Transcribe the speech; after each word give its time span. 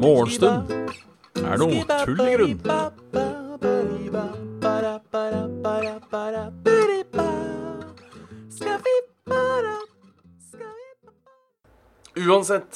Morgenstund 0.00 0.72
er 1.38 1.60
noe 1.60 1.84
tull 1.86 2.22
i 2.24 2.32
grunn. 2.34 2.56
Uansett, 12.20 12.74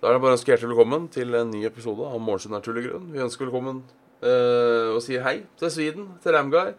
da 0.00 0.08
er 0.08 0.16
det 0.16 0.18
bare 0.18 0.32
å 0.32 0.34
ønske 0.34 0.50
hjertelig 0.50 0.72
velkommen 0.72 1.06
til 1.14 1.30
en 1.38 1.54
ny 1.54 1.62
episode 1.68 2.10
av 2.10 2.18
Morgenstund 2.18 2.58
er 2.58 2.66
tull 2.66 2.82
i 2.82 2.84
grunn. 2.88 3.06
Vi 3.14 3.22
ønsker 3.22 3.46
velkommen 3.46 3.84
eh, 4.18 4.90
og 4.96 5.00
sier 5.06 5.22
hei 5.22 5.38
til 5.62 5.70
Sweden, 5.70 6.10
til 6.26 6.34
Ramguy, 6.34 6.74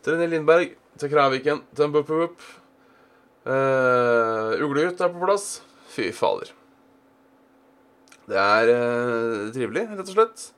til 0.00 0.16
René 0.16 0.32
Lindberg, 0.32 0.72
til 1.00 1.12
Kræviken, 1.12 1.62
til 1.76 1.86
en 1.86 1.94
Bupp-Bupp. 1.94 2.46
Uh, 3.46 4.56
Uglegutt 4.64 5.00
er 5.00 5.12
på 5.12 5.22
plass. 5.22 5.60
Fy 5.92 6.10
fader. 6.14 6.50
Det 8.26 8.38
er 8.42 8.72
uh, 8.72 9.52
trivelig, 9.54 9.84
rett 9.92 10.08
og 10.08 10.14
slett. 10.16 10.48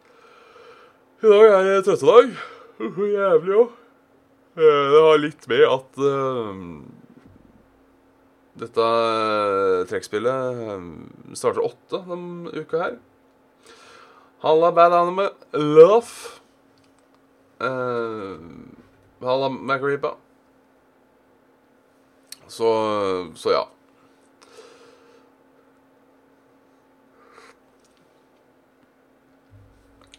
I 1.19 1.33
dag 1.35 1.51
er 1.51 1.67
det 1.67 1.83
trøttedag. 1.89 2.33
Uh, 2.79 3.03
jævlig 3.11 3.59
òg. 3.65 3.77
det 4.59 5.03
har 5.05 5.21
litt 5.23 5.45
med 5.51 5.65
at 5.67 6.01
eh, 6.03 6.63
dette 8.59 8.83
uh, 8.83 9.85
trekkspillet 9.87 10.63
eh, 10.65 10.87
starter 11.39 11.67
åtte 11.67 12.01
denne 12.09 12.51
uka 12.55 12.81
her. 12.83 12.97
Halla 14.43 14.71
Bad 14.75 14.95
Anime 14.95 15.29
Love. 15.55 16.41
Uh, 17.63 18.39
halla 19.23 19.51
Macaripa. 19.51 20.17
Så, 22.49 22.69
så 23.37 23.53
ja. 23.53 23.65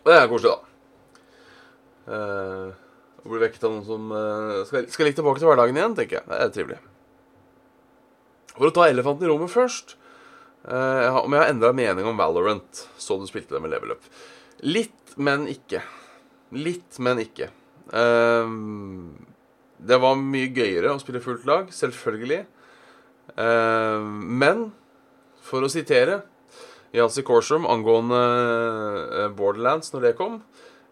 Det 0.06 0.16
er 0.16 0.30
koselig, 0.32 0.56
da. 0.56 0.66
Uh, 2.10 2.70
å 3.20 3.30
bli 3.30 3.42
vekket 3.44 3.66
av 3.68 3.74
noen 3.74 3.86
som 3.86 4.12
eh, 4.16 4.62
skal, 4.66 4.86
skal 4.90 5.10
litt 5.10 5.18
tilbake 5.20 5.42
til 5.42 5.50
hverdagen 5.50 5.78
igjen, 5.78 5.96
tenker 5.98 6.20
jeg. 6.20 6.26
Det 6.30 6.38
er 6.40 6.54
trivelig. 6.56 6.78
For 8.56 8.70
å 8.70 8.76
ta 8.76 8.88
elefanten 8.90 9.28
i 9.28 9.30
rommet 9.30 9.52
først 9.54 9.94
eh, 10.66 11.18
Om 11.20 11.36
jeg 11.36 11.40
har 11.40 11.52
endra 11.52 11.70
mening 11.76 12.08
om 12.10 12.18
Valorant, 12.20 12.82
så 13.00 13.20
du 13.20 13.28
spilte 13.30 13.56
det 13.56 13.62
med 13.64 13.74
level 13.76 13.94
up. 13.96 14.08
Litt, 14.66 15.14
men 15.20 15.46
ikke. 15.52 15.84
Litt, 16.56 16.98
men 17.04 17.22
ikke. 17.24 17.52
Uh, 17.92 18.48
det 19.80 20.00
var 20.02 20.20
mye 20.20 20.50
gøyere 20.52 20.92
å 20.94 21.00
spille 21.02 21.22
fullt 21.24 21.46
lag, 21.48 21.70
selvfølgelig. 21.74 22.44
Uh, 23.38 24.04
men 24.04 24.70
for 25.46 25.64
å 25.64 25.72
sitere 25.72 26.22
Yazi 26.96 27.22
Corsham 27.26 27.68
angående 27.70 29.30
Borderlands 29.38 29.94
når 29.94 30.08
det 30.08 30.16
kom 30.18 30.40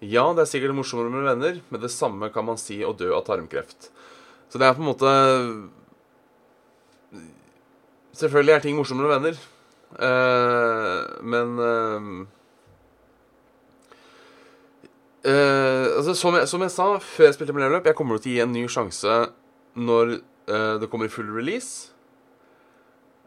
Ja, 0.06 0.28
det 0.38 0.44
er 0.44 0.50
sikkert 0.52 0.78
morsommere 0.78 1.10
med 1.10 1.26
venner, 1.26 1.58
men 1.74 1.82
det 1.82 1.90
samme 1.90 2.30
kan 2.34 2.46
man 2.46 2.60
si 2.62 2.78
å 2.86 2.94
dø 2.94 3.10
av 3.18 3.26
tarmkreft. 3.26 3.90
Så 4.48 4.62
det 4.62 4.68
er 4.68 4.78
på 4.78 4.84
en 4.86 4.92
måte 4.92 5.12
Selvfølgelig 8.18 8.54
er 8.56 8.64
ting 8.64 8.78
morsommere 8.78 9.10
med 9.10 9.18
venner, 9.18 9.42
uh, 10.02 11.02
men 11.22 12.28
uh, 15.28 15.98
altså, 15.98 16.16
som, 16.18 16.38
jeg, 16.40 16.48
som, 16.50 16.64
jeg, 16.64 16.74
sa 16.74 16.88
før 17.04 17.28
jeg 17.28 17.38
spilte 17.38 17.56
med 17.56 17.66
Level 17.66 17.86
jeg 17.86 17.98
kommer 17.98 18.18
til 18.18 18.32
å 18.32 18.36
gi 18.36 18.42
en 18.46 18.56
ny 18.56 18.66
sjanse 18.72 19.20
når 19.78 20.18
det 20.48 20.88
kommer 20.88 21.12
full 21.12 21.28
release. 21.36 21.90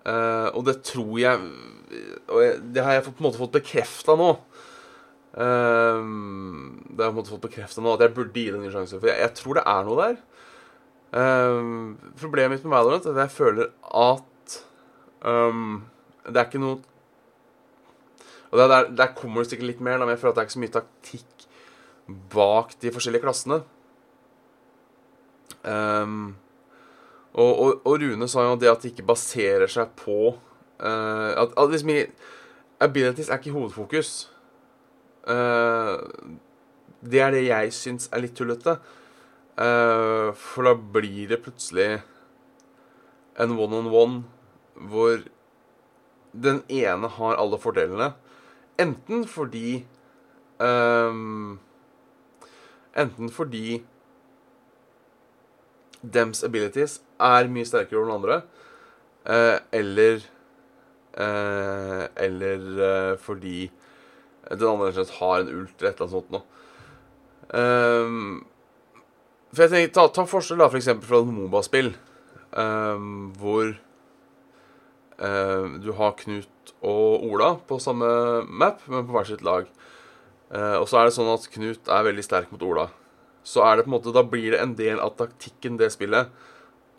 og 0.09 0.63
det 0.65 0.79
tror 0.89 1.19
jeg 1.21 1.37
Og 2.33 2.39
jeg, 2.41 2.55
det 2.73 2.81
har 2.81 2.95
jeg 2.95 3.03
på 3.05 3.13
en 3.13 3.27
måte 3.27 3.37
fått 3.37 3.53
bekrefta 3.59 4.15
nå. 4.17 4.31
det 5.37 5.45
har 5.45 6.01
jeg 6.01 6.97
på 6.97 7.11
en 7.11 7.19
måte 7.19 7.35
fått 7.35 7.45
bekrefta 7.45 7.85
nå 7.85 7.93
at 7.93 8.07
jeg 8.07 8.15
burde 8.17 8.41
gi 8.41 8.47
det 8.49 8.57
en 8.57 8.65
ny 8.65 8.73
sjanse. 8.73 8.97
For 8.97 9.13
jeg, 9.13 9.21
jeg 9.21 9.37
tror 9.37 9.61
det 9.61 9.67
er 9.69 9.85
noe 9.85 10.01
der. 10.01 10.17
problemet 12.23 12.57
mitt 12.57 12.65
med 12.65 12.73
Valorant 12.73 13.05
er 13.05 13.13
at 13.13 13.23
jeg 13.27 13.37
føler 13.37 13.69
at 13.93 14.31
Um, 15.21 15.85
det 16.25 16.37
er 16.37 16.47
ikke 16.49 16.61
noe 16.63 16.79
Og 18.51 18.59
der, 18.59 18.69
der, 18.69 18.87
der 18.97 19.13
kommer 19.17 19.43
det 19.43 19.51
sikkert 19.51 19.67
litt 19.69 19.83
mer, 19.85 19.99
men 20.01 20.15
jeg 20.15 20.19
føler 20.19 20.33
at 20.33 20.39
det 20.39 20.41
er 20.41 20.49
ikke 20.49 20.57
så 20.57 20.63
mye 20.63 20.75
taktikk 20.75 21.40
bak 22.33 22.75
de 22.83 22.93
forskjellige 22.95 23.25
klassene. 23.25 23.61
Um, 25.65 26.37
og, 27.33 27.51
og, 27.51 27.81
og, 27.85 27.97
Rune 28.01 28.29
sa 28.31 28.47
jo 28.47 28.59
det 28.59 28.71
at 28.71 28.83
det 28.83 28.95
ikke 28.95 29.11
baserer 29.11 29.69
seg 29.69 29.91
på 29.99 30.33
uh, 30.33 31.31
At, 31.37 31.53
at 31.53 31.75
liksom, 31.75 31.93
abilities 32.81 33.29
er 33.29 33.39
ikke 33.39 33.55
hovedfokus. 33.55 34.31
Uh, 35.29 36.01
det 37.01 37.21
er 37.21 37.37
det 37.37 37.45
jeg 37.47 37.75
syns 37.77 38.09
er 38.13 38.25
litt 38.25 38.35
tullete. 38.39 38.79
Uh, 39.61 40.33
for 40.37 40.67
da 40.67 40.75
blir 40.75 41.29
det 41.31 41.43
plutselig 41.45 42.01
en 43.41 43.53
one-on-one 43.57 43.91
-on 43.91 43.91
-one 43.93 44.89
hvor 44.89 45.23
den 46.33 46.63
ene 46.69 47.09
har 47.09 47.37
alle 47.37 47.59
fordelene. 47.59 48.13
Enten 48.79 49.27
fordi 49.29 49.85
um, 50.61 51.59
Enten 52.99 53.31
fordi 53.31 53.81
dems 56.01 56.45
abilities 56.47 56.99
er 57.21 57.51
mye 57.53 57.69
sterkere 57.69 58.07
den 58.07 58.15
andre, 58.15 58.41
uh, 59.29 59.59
eller 59.77 60.23
uh, 61.15 62.07
Eller 62.17 62.65
uh, 62.81 63.19
fordi 63.21 63.71
den 64.51 64.67
andre 64.69 64.91
rett 64.97 65.13
har 65.21 65.43
en 65.43 65.53
ult 65.53 65.75
eller 65.83 65.91
et 65.91 66.01
eller 66.01 66.07
annet 66.07 66.17
sånt 66.17 66.33
noe. 66.35 66.45
Um, 67.51 68.47
for 69.53 69.67
jeg 69.67 69.73
tenker, 69.75 69.93
Ta, 69.95 70.09
ta 70.15 70.25
forskjell 70.27 70.63
da, 70.63 70.71
for 70.71 70.79
eksempel 70.81 71.07
fra 71.07 71.21
et 71.21 71.33
Moba-spill, 71.35 71.93
um, 72.59 73.31
hvor 73.39 73.75
Eh, 75.21 75.65
du 75.85 75.93
har 75.99 76.15
Knut 76.17 76.73
og 76.81 77.25
Ola 77.29 77.53
på 77.69 77.77
samme 77.83 78.09
map, 78.49 78.81
men 78.89 79.05
på 79.05 79.13
hvert 79.13 79.29
sitt 79.29 79.45
lag. 79.45 79.67
Eh, 80.51 80.77
og 80.81 80.89
så 80.91 81.01
er 81.01 81.09
det 81.09 81.15
sånn 81.15 81.31
at 81.31 81.47
Knut 81.55 81.91
er 81.91 82.07
veldig 82.09 82.25
sterk 82.27 82.51
mot 82.55 82.65
Ola. 82.67 82.89
Så 83.47 83.63
er 83.65 83.79
det 83.79 83.87
på 83.87 83.93
en 83.93 83.97
måte, 83.97 84.15
da 84.15 84.25
blir 84.27 84.55
det 84.55 84.61
en 84.63 84.75
del 84.79 85.01
av 85.03 85.15
taktikken 85.19 85.79
det 85.81 85.93
spillet 85.95 86.31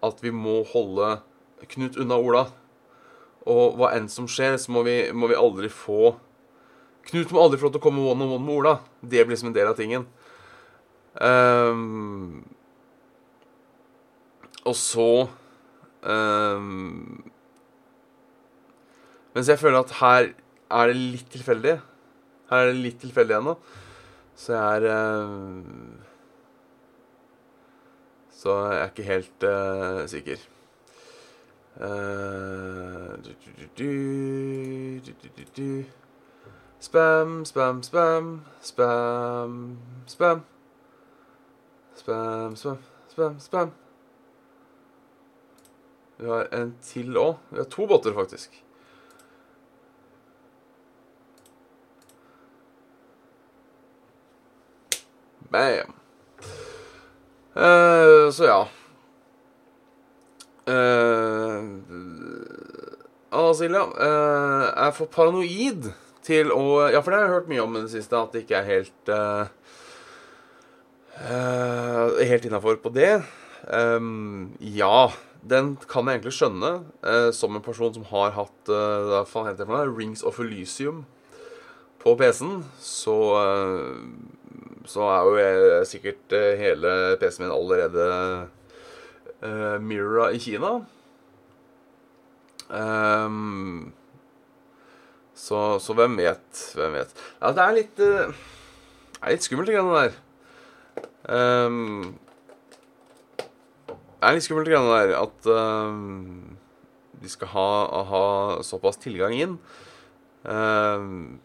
at 0.01 0.23
vi 0.23 0.31
må 0.33 0.61
holde 0.71 1.19
Knut 1.71 1.99
unna 2.01 2.17
Ola. 2.17 2.45
Og 3.49 3.77
hva 3.77 3.91
enn 3.97 4.07
som 4.11 4.29
skjer, 4.29 4.57
så 4.61 4.73
må 4.73 4.85
vi, 4.87 4.95
må 5.13 5.29
vi 5.31 5.37
aldri 5.37 5.69
få 5.73 6.15
Knut 7.09 7.31
må 7.33 7.41
aldri 7.41 7.57
få 7.57 7.65
lov 7.65 7.75
til 7.75 7.81
å 7.81 7.83
komme 7.83 8.03
one 8.05 8.25
on 8.27 8.35
one 8.37 8.45
med 8.45 8.57
Ola. 8.59 8.75
Det 9.01 9.23
blir 9.25 9.33
liksom 9.33 9.49
en 9.49 9.57
del 9.57 9.69
av 9.71 9.77
tingen. 9.79 10.05
Um, 11.17 12.43
og 14.61 14.75
så 14.77 15.07
um, 16.05 17.23
mens 19.33 19.49
jeg 19.49 19.59
føler 19.59 19.81
at 19.81 19.95
her 20.01 20.29
er 20.31 20.91
det 20.91 20.99
litt 20.99 21.29
tilfeldig. 21.33 21.79
Her 22.51 22.65
er 22.65 22.73
det 22.73 22.81
litt 22.83 22.97
tilfeldig 22.99 23.37
ennå. 23.37 23.55
Så 24.35 24.55
jeg 24.57 24.83
er 24.83 25.21
uh, 25.23 25.61
Så 28.35 28.55
jeg 28.65 28.79
er 28.81 28.89
ikke 28.89 29.03
helt 29.07 29.45
uh, 29.47 30.07
sikker. 30.11 30.47
Uh, 31.79 33.15
du, 33.23 33.31
du, 33.77 35.13
du, 35.57 35.83
spam, 36.79 37.45
spam, 37.45 37.83
spam, 37.83 38.41
spam, 38.61 39.77
spam. 40.07 40.43
Spam, 41.95 42.55
spam, 42.55 42.77
spam, 43.09 43.39
spam. 43.39 43.71
Vi 46.17 46.27
har 46.27 46.51
en 46.57 46.75
til 46.83 47.17
òg. 47.17 47.37
Vi 47.51 47.61
har 47.61 47.69
to 47.71 47.87
båter, 47.87 48.13
faktisk. 48.13 48.63
Bam. 55.51 55.93
Uh, 57.55 58.31
så 58.31 58.45
ja. 58.47 58.59
Uh, 60.61 61.63
Anna 63.31 63.53
Silja 63.57 63.81
uh, 63.83 64.67
er 64.71 64.93
for 64.95 65.11
paranoid 65.11 65.89
til 66.23 66.53
å 66.53 66.87
Ja, 66.93 67.01
for 67.01 67.11
det 67.11 67.17
har 67.17 67.25
jeg 67.25 67.33
hørt 67.33 67.49
mye 67.51 67.65
om 67.65 67.75
i 67.75 67.81
det 67.83 67.91
siste, 67.91 68.15
at 68.15 68.31
det 68.31 68.45
ikke 68.45 68.61
er 68.61 68.69
helt 68.69 69.11
uh, 69.11 69.49
Helt 72.21 72.47
innafor 72.47 72.79
på 72.81 72.89
det. 72.95 73.19
Um, 73.67 74.55
ja, 74.63 75.11
den 75.43 75.75
kan 75.89 76.07
jeg 76.07 76.17
egentlig 76.17 76.33
skjønne, 76.33 76.71
som 77.35 77.53
en 77.53 77.65
person 77.65 77.93
som 77.93 78.07
har 78.09 78.33
hatt 78.33 78.71
hva 78.71 79.21
faen 79.29 79.51
heter 79.51 79.61
det 79.61 79.67
for 79.67 79.75
noe? 79.75 79.91
Rings 79.99 80.23
of 80.25 80.39
Elysium 80.41 81.03
på 82.01 82.15
PC-en, 82.17 82.63
så 82.81 83.17
så 84.89 85.05
er 85.09 85.27
jo 85.27 85.37
jeg, 85.39 85.87
sikkert 85.89 86.35
eh, 86.37 86.53
hele 86.59 86.93
PC-en 87.21 87.45
min 87.45 87.53
allerede 87.55 88.05
uh, 89.43 89.77
Mira 89.81 90.29
i 90.33 90.39
Kina. 90.41 90.79
Um, 92.71 93.91
så, 95.35 95.79
så, 95.79 95.93
hvem 95.97 96.17
vet? 96.17 96.65
Hvem 96.75 96.97
vet? 96.99 97.13
Ja, 97.41 97.51
det 97.51 97.65
er 97.65 97.77
litt 97.77 98.01
uh, 98.05 98.41
er 99.21 99.35
litt 99.35 99.45
skummelt, 99.45 99.69
det 99.69 99.77
greiene 99.77 100.01
der. 100.01 100.17
Um, 101.29 102.17
det 103.45 104.27
er 104.27 104.37
litt 104.37 104.45
skummelt, 104.45 104.69
det 104.69 104.73
greiene 104.73 104.97
der, 104.97 105.13
at 105.19 105.51
um, 105.51 106.57
de 107.21 107.29
skal 107.29 107.51
ha, 107.53 107.69
ha, 108.09 108.25
såpass 108.65 108.97
tilgang 109.01 109.35
inn. 109.37 109.57
Um, 110.41 111.39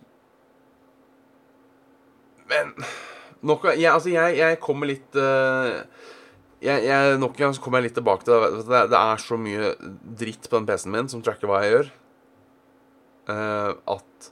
men 2.51 2.73
nok, 3.47 3.67
jeg, 3.75 3.91
altså 3.93 4.13
jeg, 4.13 4.37
jeg 4.41 4.61
kommer 4.63 4.91
litt 4.91 5.19
uh, 5.19 5.83
jeg, 6.63 6.87
jeg, 6.87 7.17
Nok 7.21 7.37
en 7.37 7.47
gang 7.47 7.57
så 7.57 7.63
kommer 7.65 7.83
jeg 7.83 7.91
litt 7.91 7.99
tilbake 7.99 8.27
til 8.27 8.35
det. 8.35 8.63
Det, 8.69 8.83
det 8.93 9.01
er 9.01 9.23
så 9.23 9.39
mye 9.41 9.73
dritt 10.23 10.49
på 10.49 10.59
den 10.59 10.69
PC-en 10.69 10.95
min 10.95 11.11
som 11.13 11.25
tracker 11.25 11.51
hva 11.51 11.63
jeg 11.65 11.75
gjør, 11.75 11.91
uh, 13.33 13.73
at 13.97 14.31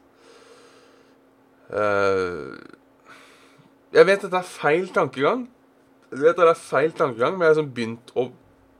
uh, 1.74 2.54
Jeg 3.94 4.08
vet 4.08 4.24
dette 4.24 4.40
er 4.40 4.48
feil 4.48 4.88
tankegang. 4.94 5.46
Jeg 6.10 6.22
vet 6.22 6.38
dette 6.40 6.54
er 6.54 6.64
feil 6.64 6.96
tankegang, 6.96 7.36
men 7.36 7.46
jeg 7.46 7.52
har 7.52 7.58
liksom 7.58 7.74
begynt 7.76 8.16
å 8.18 8.30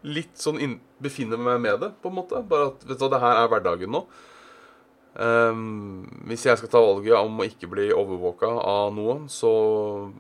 litt 0.04 0.36
sånn 0.36 0.60
inn, 0.60 0.78
befinne 1.02 1.38
meg 1.40 1.60
med 1.64 1.80
det, 1.80 1.90
på 2.02 2.10
en 2.10 2.18
måte. 2.18 2.42
Bare 2.48 2.72
at 2.72 2.82
vet 2.86 3.00
du, 3.00 3.06
det 3.10 3.20
her 3.22 3.40
er 3.40 3.50
hverdagen 3.52 3.92
nå. 3.94 4.04
Um, 5.14 6.08
hvis 6.26 6.42
jeg 6.48 6.58
skal 6.58 6.70
ta 6.72 6.80
valget 6.82 7.14
om 7.14 7.38
å 7.38 7.46
ikke 7.46 7.68
bli 7.70 7.86
overvåka 7.94 8.48
av 8.50 8.88
noen, 8.96 9.28
så 9.30 9.50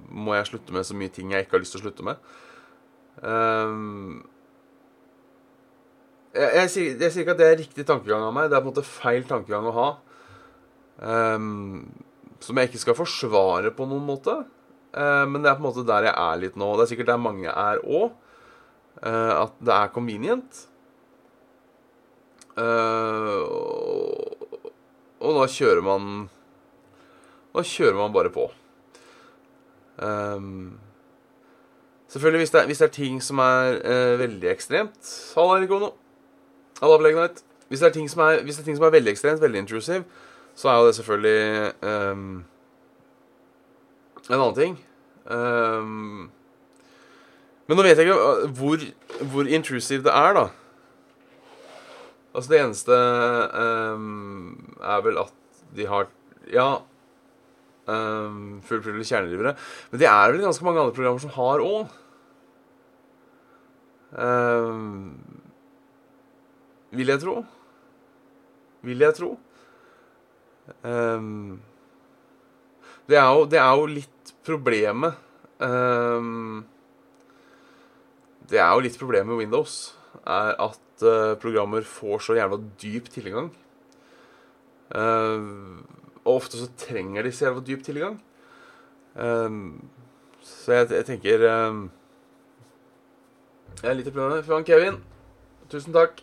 må 0.06 0.36
jeg 0.36 0.52
slutte 0.52 0.76
med 0.76 0.86
så 0.86 0.94
mye 0.98 1.10
ting 1.10 1.32
jeg 1.34 1.46
ikke 1.46 1.58
har 1.58 1.64
lyst 1.64 1.74
til 1.74 1.82
å 1.82 1.84
slutte 1.88 2.06
med. 2.06 2.30
Um, 3.18 4.22
jeg, 6.34 6.46
jeg, 6.46 6.70
sier, 6.70 6.90
jeg, 6.98 7.10
sier, 7.10 7.24
ikke 7.24 7.34
at 7.34 7.40
det 7.42 7.48
er 7.48 7.60
riktig 7.62 7.86
tankegang 7.88 8.26
av 8.26 8.34
meg. 8.36 8.50
Det 8.50 8.58
er 8.58 8.62
på 8.62 8.70
en 8.70 8.74
måte 8.74 8.86
feil 8.86 9.26
tankegang 9.26 9.70
å 9.70 9.74
ha. 9.74 9.88
Um, 10.98 11.86
som 12.42 12.58
jeg 12.58 12.70
ikke 12.70 12.82
skal 12.84 12.98
forsvare 12.98 13.72
på 13.74 13.86
noen 13.90 14.06
måte. 14.06 14.36
Uh, 14.94 15.24
men 15.30 15.42
det 15.42 15.50
er 15.50 15.58
på 15.58 15.64
en 15.64 15.68
måte 15.70 15.86
der 15.88 16.08
jeg 16.10 16.14
er 16.14 16.40
litt 16.42 16.60
nå. 16.60 16.70
Det 16.74 16.86
er 16.86 16.92
sikkert 16.92 17.10
der 17.10 17.22
mange 17.22 17.50
er 17.50 17.82
òg. 17.82 18.14
Uh, 19.02 19.10
eh, 19.10 19.34
at 19.42 19.58
det 19.58 19.74
er 19.74 19.90
convenient. 19.94 20.60
Uh, 22.54 24.33
og 25.24 25.40
da 25.40 25.48
kjører 25.48 25.82
man 25.84 26.28
Da 27.54 27.62
kjører 27.62 27.96
man 27.96 28.12
bare 28.12 28.30
på. 28.34 28.48
Um, 29.96 30.78
selvfølgelig, 32.10 32.40
hvis 32.40 32.50
det, 32.50 32.60
er, 32.60 32.66
hvis 32.66 32.78
det, 32.78 32.86
er, 32.88 32.92
ting 32.92 33.20
som 33.22 33.38
er 33.38 33.76
uh, 33.78 34.18
veldig 34.18 34.48
ekstremt 34.50 35.12
Halla, 35.36 35.60
Rikono. 35.62 35.92
Halla, 36.80 36.96
Beleggenhet. 36.98 37.44
Hvis 37.68 37.80
det, 37.80 37.88
er 37.88 38.42
hvis 38.42 38.56
det 38.56 38.62
er 38.62 38.64
ting 38.64 38.76
som 38.76 38.84
er 38.84 38.90
veldig 38.90 39.10
ekstremt, 39.10 39.40
veldig 39.40 39.58
intrusive, 39.58 40.04
så 40.54 40.68
er 40.68 40.78
jo 40.78 40.86
det 40.86 40.94
selvfølgelig 40.94 41.72
um, 41.82 42.44
en 44.30 44.40
annen 44.40 44.54
ting. 44.58 44.76
Um, 45.30 46.30
men 47.66 47.78
nå 47.78 47.86
vet 47.86 47.96
jeg 47.98 48.08
ikke 48.08 48.50
hvor, 48.58 48.84
hvor 49.32 49.48
intrusive 49.48 50.04
det 50.04 50.12
er, 50.12 50.36
da. 50.36 50.48
Altså, 52.34 52.50
det 52.50 52.60
eneste 52.60 52.96
um, 53.94 54.74
er 54.82 55.02
vel 55.06 55.22
at 55.22 55.34
de 55.74 55.86
har 55.86 56.10
Ja, 56.52 56.82
um, 57.88 58.60
fullfulle 58.66 59.06
kjernedrivere. 59.06 59.54
Men 59.90 60.00
det 60.02 60.08
er 60.10 60.32
vel 60.32 60.42
ganske 60.44 60.64
mange 60.66 60.82
andre 60.82 60.96
programmer 60.96 61.22
som 61.22 61.32
har 61.36 61.62
òg. 61.64 61.94
Um, 64.14 65.14
vil 66.94 67.10
jeg 67.10 67.22
tro. 67.22 67.38
Vil 68.84 69.00
jeg 69.06 69.16
tro. 69.16 69.32
Um, 70.82 71.60
det, 73.08 73.16
er 73.16 73.26
jo, 73.30 73.44
det 73.48 73.58
er 73.60 73.72
jo 73.76 73.88
litt 73.90 74.30
problemet 74.46 75.18
um, 75.60 76.62
Det 78.48 78.56
er 78.56 78.70
jo 78.72 78.84
litt 78.86 78.96
problemet 79.00 79.28
med 79.32 79.42
Windows. 79.42 79.76
Er 80.24 80.54
at 80.56 80.83
uh, 81.02 81.34
programmer 81.40 81.82
får 81.82 82.18
så 82.22 82.34
jævla 82.38 82.58
dyp 82.82 83.08
tilgang. 83.10 83.50
Uh, 84.94 85.42
og 86.24 86.36
ofte 86.36 86.56
så 86.60 86.68
trenger 86.78 87.22
de 87.24 87.32
så 87.32 87.44
jævla 87.48 87.62
dyp 87.66 87.84
tilgang. 87.84 88.22
Uh, 89.16 89.50
så 90.44 90.72
jeg, 90.72 90.90
jeg 90.90 91.04
tenker 91.08 91.38
Jeg 91.40 91.88
er 93.90 93.94
litt 93.96 94.06
i 94.06 94.12
problemet. 94.12 94.46
Frank 94.46 94.66
Kevin, 94.68 94.96
tusen 95.72 95.92
takk. 95.96 96.22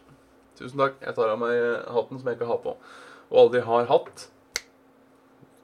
Tusen 0.59 0.79
takk. 0.79 0.93
Jeg 1.01 1.15
tar 1.17 1.29
av 1.33 1.39
meg 1.41 1.53
hatten 1.89 2.19
som 2.19 2.27
jeg 2.29 2.35
ikke 2.37 2.51
har 2.51 2.61
på. 2.63 2.71
Og 3.31 3.37
aldri 3.45 3.59
har 3.65 3.89
hatt. 3.89 4.17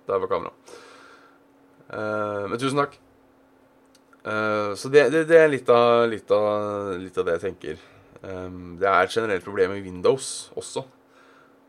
Der 0.07 0.17
var 0.23 0.29
kameraet. 0.31 0.55
men 2.49 2.59
tusen 2.59 2.79
takk. 2.79 2.93
så 4.79 4.89
det, 4.89 5.11
det, 5.11 5.27
det 5.27 5.37
er 5.37 5.47
litt 5.51 5.69
av, 5.69 6.09
litt, 6.09 6.31
av, 6.31 6.97
litt 6.97 7.17
av 7.17 7.25
det 7.27 7.33
jeg 7.37 7.45
tenker. 7.45 7.96
Um, 8.27 8.77
det 8.79 8.87
er 8.89 9.05
et 9.05 9.13
generelt 9.13 9.45
problem 9.45 9.77
i 9.77 9.81
Windows 9.81 10.51
også. 10.55 10.83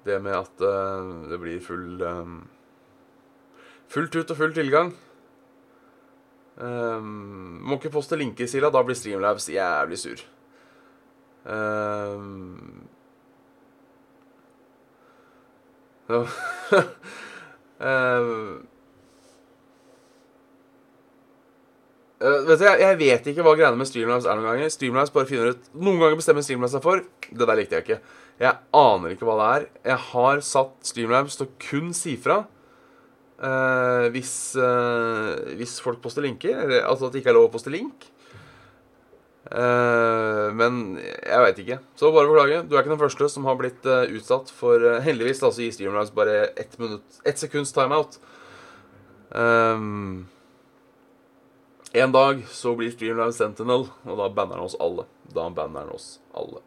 Det 0.07 0.23
med 0.23 0.35
at 0.35 0.65
uh, 0.65 1.31
det 1.31 1.39
blir 1.41 1.61
full 1.63 2.03
um, 2.03 2.49
Fullt 3.89 4.17
ut 4.17 4.31
og 4.31 4.37
full 4.37 4.55
tilgang. 4.55 4.91
Um, 6.61 7.63
må 7.65 7.79
ikke 7.79 7.95
poste 7.95 8.19
linker, 8.19 8.47
Silla. 8.51 8.69
Da 8.69 8.83
blir 8.85 8.99
Streamlabs 8.99 9.49
jævlig 9.49 9.99
sur. 9.99 10.25
Um, 11.49 12.89
um, 17.81 18.69
Uh, 22.19 22.43
vet 22.49 22.59
du, 22.59 22.65
jeg, 22.67 22.79
jeg, 22.83 22.99
vet 22.99 23.27
ikke 23.31 23.45
hva 23.47 23.55
greiene 23.55 23.79
med 23.79 23.87
Streamlabs 23.87 24.27
er 24.27 24.39
noen 24.39 24.51
ganger. 24.51 24.71
Streamlabs 24.75 25.13
bare 25.15 25.29
finner 25.29 25.53
ut 25.55 25.67
Noen 25.79 26.01
ganger 26.03 26.19
bestemmer 26.19 26.43
Streamlabs 26.43 26.73
seg 26.75 26.83
for 26.83 27.05
Det 27.31 27.47
der 27.47 27.59
likte 27.59 27.77
jeg 27.79 27.85
ikke. 27.87 27.99
Jeg 28.43 28.55
aner 28.75 29.13
ikke 29.15 29.27
hva 29.29 29.37
det 29.39 29.51
er. 29.55 29.67
Jeg 29.93 30.03
har 30.09 30.41
satt 30.47 30.89
Streamlabs 30.89 31.39
til 31.39 31.47
å 31.47 31.53
kun 31.63 31.93
si 31.95 32.17
fra 32.19 32.41
uh, 32.43 34.07
hvis, 34.15 34.33
uh, 34.59 35.55
hvis 35.61 35.77
folk 35.85 36.01
poster 36.03 36.27
linker. 36.27 36.59
Altså 36.81 37.07
at 37.07 37.15
det 37.15 37.23
ikke 37.23 37.31
er 37.31 37.39
lov 37.39 37.51
å 37.51 37.53
poste 37.55 37.75
link. 37.75 38.11
men 39.49 40.81
jeg 41.01 41.43
veit 41.45 41.61
ikke. 41.63 41.79
Så 41.97 42.11
bare 42.13 42.29
beklage. 42.29 42.59
Du 42.67 42.75
er 42.75 42.83
ikke 42.83 42.93
den 42.93 43.01
første 43.01 43.29
som 43.33 43.47
har 43.49 43.57
blitt 43.61 43.87
utsatt 43.87 44.51
for 44.53 44.83
Heldigvis 45.07 45.41
altså 45.47 45.63
gir 45.63 45.73
Streamlabs 45.77 46.11
bare 46.19 46.51
ett, 46.59 46.75
minutt, 46.83 47.23
ett 47.25 47.39
sekunds 47.41 47.73
timeout. 47.73 48.19
Um, 49.31 50.27
en 51.93 52.13
dag 52.13 52.43
så 52.53 52.75
blir 52.77 52.93
Streamline 52.93 53.33
Sentinel, 53.33 53.87
og 54.05 54.19
da 54.21 54.29
banner 54.29 54.59
han 54.61 54.69
oss 54.69 54.77
alle. 54.81 55.07
Da 55.33 55.49
banner 55.49 55.87
han 55.87 55.95
oss 55.95 56.19
alle. 56.37 56.61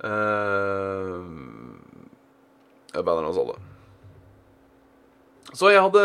Uh, 0.00 1.26
jeg 2.94 3.04
banner 3.04 3.28
oss 3.28 3.40
alle. 3.40 3.58
Så 5.52 5.68
jeg 5.68 5.82
hadde 5.82 6.04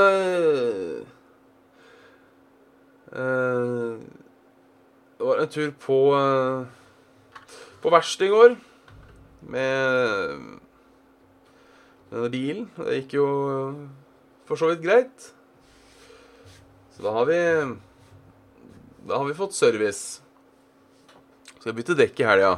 uh, 3.14 3.96
Det 5.16 5.28
var 5.30 5.42
en 5.44 5.52
tur 5.54 5.70
på 5.80 6.00
uh, 6.18 6.66
På 7.84 7.94
verkstedet 7.94 8.28
i 8.28 8.34
går 8.34 8.56
med 9.46 10.36
denne 12.10 12.30
bilen. 12.34 12.70
Det 12.78 13.00
gikk 13.00 13.20
jo 13.20 13.28
for 14.50 14.60
så 14.60 14.72
vidt 14.72 14.82
greit. 14.84 15.28
Så 16.96 17.06
da 17.06 17.14
har 17.14 17.28
vi 17.30 17.40
da 19.06 19.20
har 19.20 19.26
vi 19.26 19.38
fått 19.38 19.54
service. 19.54 20.22
Skal 21.60 21.76
bytte 21.78 21.96
dekk 21.98 22.20
i 22.24 22.26
helga. 22.26 22.56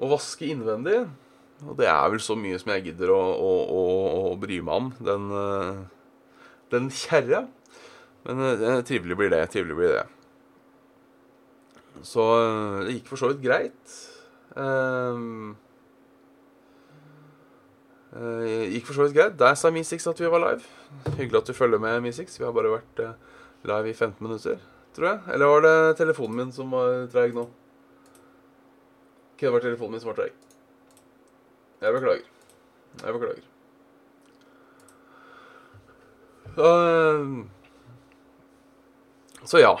Og 0.00 0.14
vaske 0.14 0.48
innvendig. 0.48 1.02
Og 1.64 1.76
det 1.76 1.88
er 1.88 2.08
vel 2.12 2.22
så 2.24 2.36
mye 2.36 2.56
som 2.60 2.72
jeg 2.72 2.86
gidder 2.88 3.12
å, 3.12 3.20
å, 3.20 3.50
å, 3.72 3.82
å 4.30 4.34
bry 4.40 4.62
meg 4.64 4.80
om. 4.80 4.88
Den, 5.04 5.26
eh, 5.36 5.82
den 6.72 6.88
kjerra. 6.92 7.46
Men 8.26 8.40
uh, 8.42 8.80
trivelig 8.84 9.16
blir 9.20 9.30
det. 9.32 9.42
Trivelig 9.52 9.76
blir 9.78 9.92
det. 9.94 10.06
Så 12.04 12.24
det 12.84 12.96
gikk 12.96 13.12
for 13.12 13.20
så 13.20 13.30
vidt 13.30 13.44
greit. 13.44 13.96
Um, 14.56 15.52
uh, 18.16 18.44
gikk 18.72 18.88
for 18.88 18.96
så 18.96 19.06
vidt 19.06 19.16
greit. 19.16 19.36
Der 19.40 19.56
sa 19.56 19.72
Mi6 19.72 20.08
at 20.10 20.24
vi 20.24 20.32
var 20.32 20.42
live. 20.42 20.64
Hyggelig 21.20 21.44
at 21.44 21.52
du 21.52 21.56
følger 21.56 21.80
med, 21.80 22.00
Mi6. 22.08 22.40
Vi 22.40 22.48
har 22.48 22.56
bare 22.56 22.72
vært 22.78 23.04
live 23.68 23.92
i 23.92 23.96
15 23.96 24.18
minutter 24.24 24.58
tror 24.96 25.08
jeg. 25.10 25.20
Eller 25.34 25.52
var 25.52 25.66
det 25.66 25.76
telefonen 26.00 26.40
min 26.40 26.54
som 26.56 26.72
var 26.72 27.04
treig 27.12 27.36
nå? 27.36 27.46
Ikke 29.36 29.48
det 29.48 29.52
var 29.58 29.66
telefonen 29.66 29.96
min 29.96 30.02
som 30.02 30.12
var 30.12 30.18
treig. 30.22 30.32
Jeg 31.82 31.92
beklager. 31.92 32.32
Jeg 33.02 33.12
beklager. 33.18 33.44
Så, 36.56 36.68
så 39.44 39.60
ja. 39.60 39.74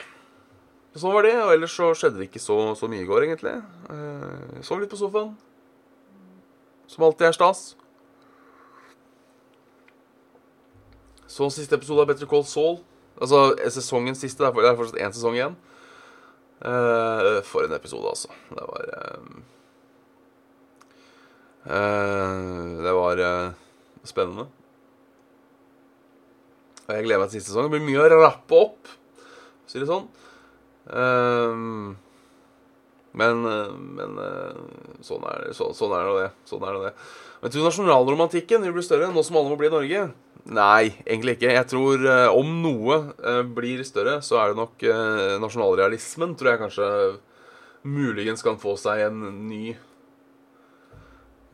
sånn 0.92 1.14
var 1.16 1.24
det. 1.24 1.32
Og 1.40 1.54
ellers 1.54 1.76
så 1.78 1.88
skjedde 1.96 2.20
det 2.20 2.28
ikke 2.28 2.42
så, 2.42 2.58
så 2.76 2.90
mye 2.92 3.06
i 3.06 3.08
går, 3.08 3.24
egentlig. 3.24 3.56
Uh, 3.88 4.60
sov 4.66 4.82
litt 4.82 4.92
på 4.92 5.00
sofaen. 5.00 5.32
Som 6.92 7.06
alltid 7.08 7.30
er 7.30 7.38
stas. 7.38 7.64
Så 11.26 11.48
siste 11.50 11.80
episode 11.80 12.04
av 12.04 12.12
Better 12.12 12.28
Call 12.28 12.44
Saul. 12.48 12.78
Altså 13.20 13.54
sesongens 13.72 14.20
siste. 14.20 14.44
Det 14.44 14.68
er 14.68 14.78
fortsatt 14.78 15.00
én 15.00 15.14
sesong 15.14 15.38
igjen. 15.38 15.56
Uh, 16.56 17.42
for 17.44 17.66
en 17.66 17.76
episode, 17.76 18.08
altså. 18.08 18.32
Det 18.48 18.64
var 18.64 18.86
uh, 18.96 19.24
uh, 21.68 22.84
Det 22.84 22.94
var 22.96 23.24
spennende. 24.06 24.46
Og 26.86 26.94
jeg 26.94 27.04
gleder 27.04 27.20
meg 27.20 27.30
til 27.30 27.40
siste 27.40 27.50
sesong. 27.50 27.66
Det 27.66 27.76
blir 27.76 27.86
mye 27.88 28.04
å 28.06 28.20
rappe 28.22 28.60
opp, 28.60 28.90
sier 29.66 29.82
det 29.82 29.90
sånn. 29.90 30.06
Um, 30.86 31.96
men, 33.16 33.42
men 33.96 34.18
sånn 35.04 35.24
er, 35.30 35.48
så, 35.56 35.70
sånn 35.76 35.94
er 35.96 36.10
det. 36.18 36.28
Sånn 36.48 36.64
er 36.68 36.78
det. 36.82 36.92
Men 37.40 37.52
tror 37.52 37.62
du 37.62 37.68
nasjonalromantikken 37.68 38.64
vil 38.64 38.74
bli 38.76 38.84
større 38.84 39.08
nå 39.12 39.24
som 39.24 39.38
alle 39.40 39.52
må 39.52 39.58
bli 39.60 39.70
i 39.70 39.74
Norge? 39.74 40.02
Nei, 40.46 40.84
egentlig 41.04 41.36
ikke. 41.36 41.54
Jeg 41.56 41.68
tror 41.72 42.04
uh, 42.06 42.36
om 42.36 42.52
noe 42.62 42.98
blir 43.56 43.82
større, 43.88 44.20
så 44.24 44.38
er 44.40 44.52
det 44.52 44.60
nok 44.60 44.86
nasjonalrealismen. 45.42 46.36
Tror 46.38 46.52
jeg 46.52 46.62
kanskje 46.62 46.88
muligens 47.86 48.44
kan 48.46 48.60
få 48.60 48.76
seg 48.80 49.08
en 49.08 49.20
ny 49.48 49.76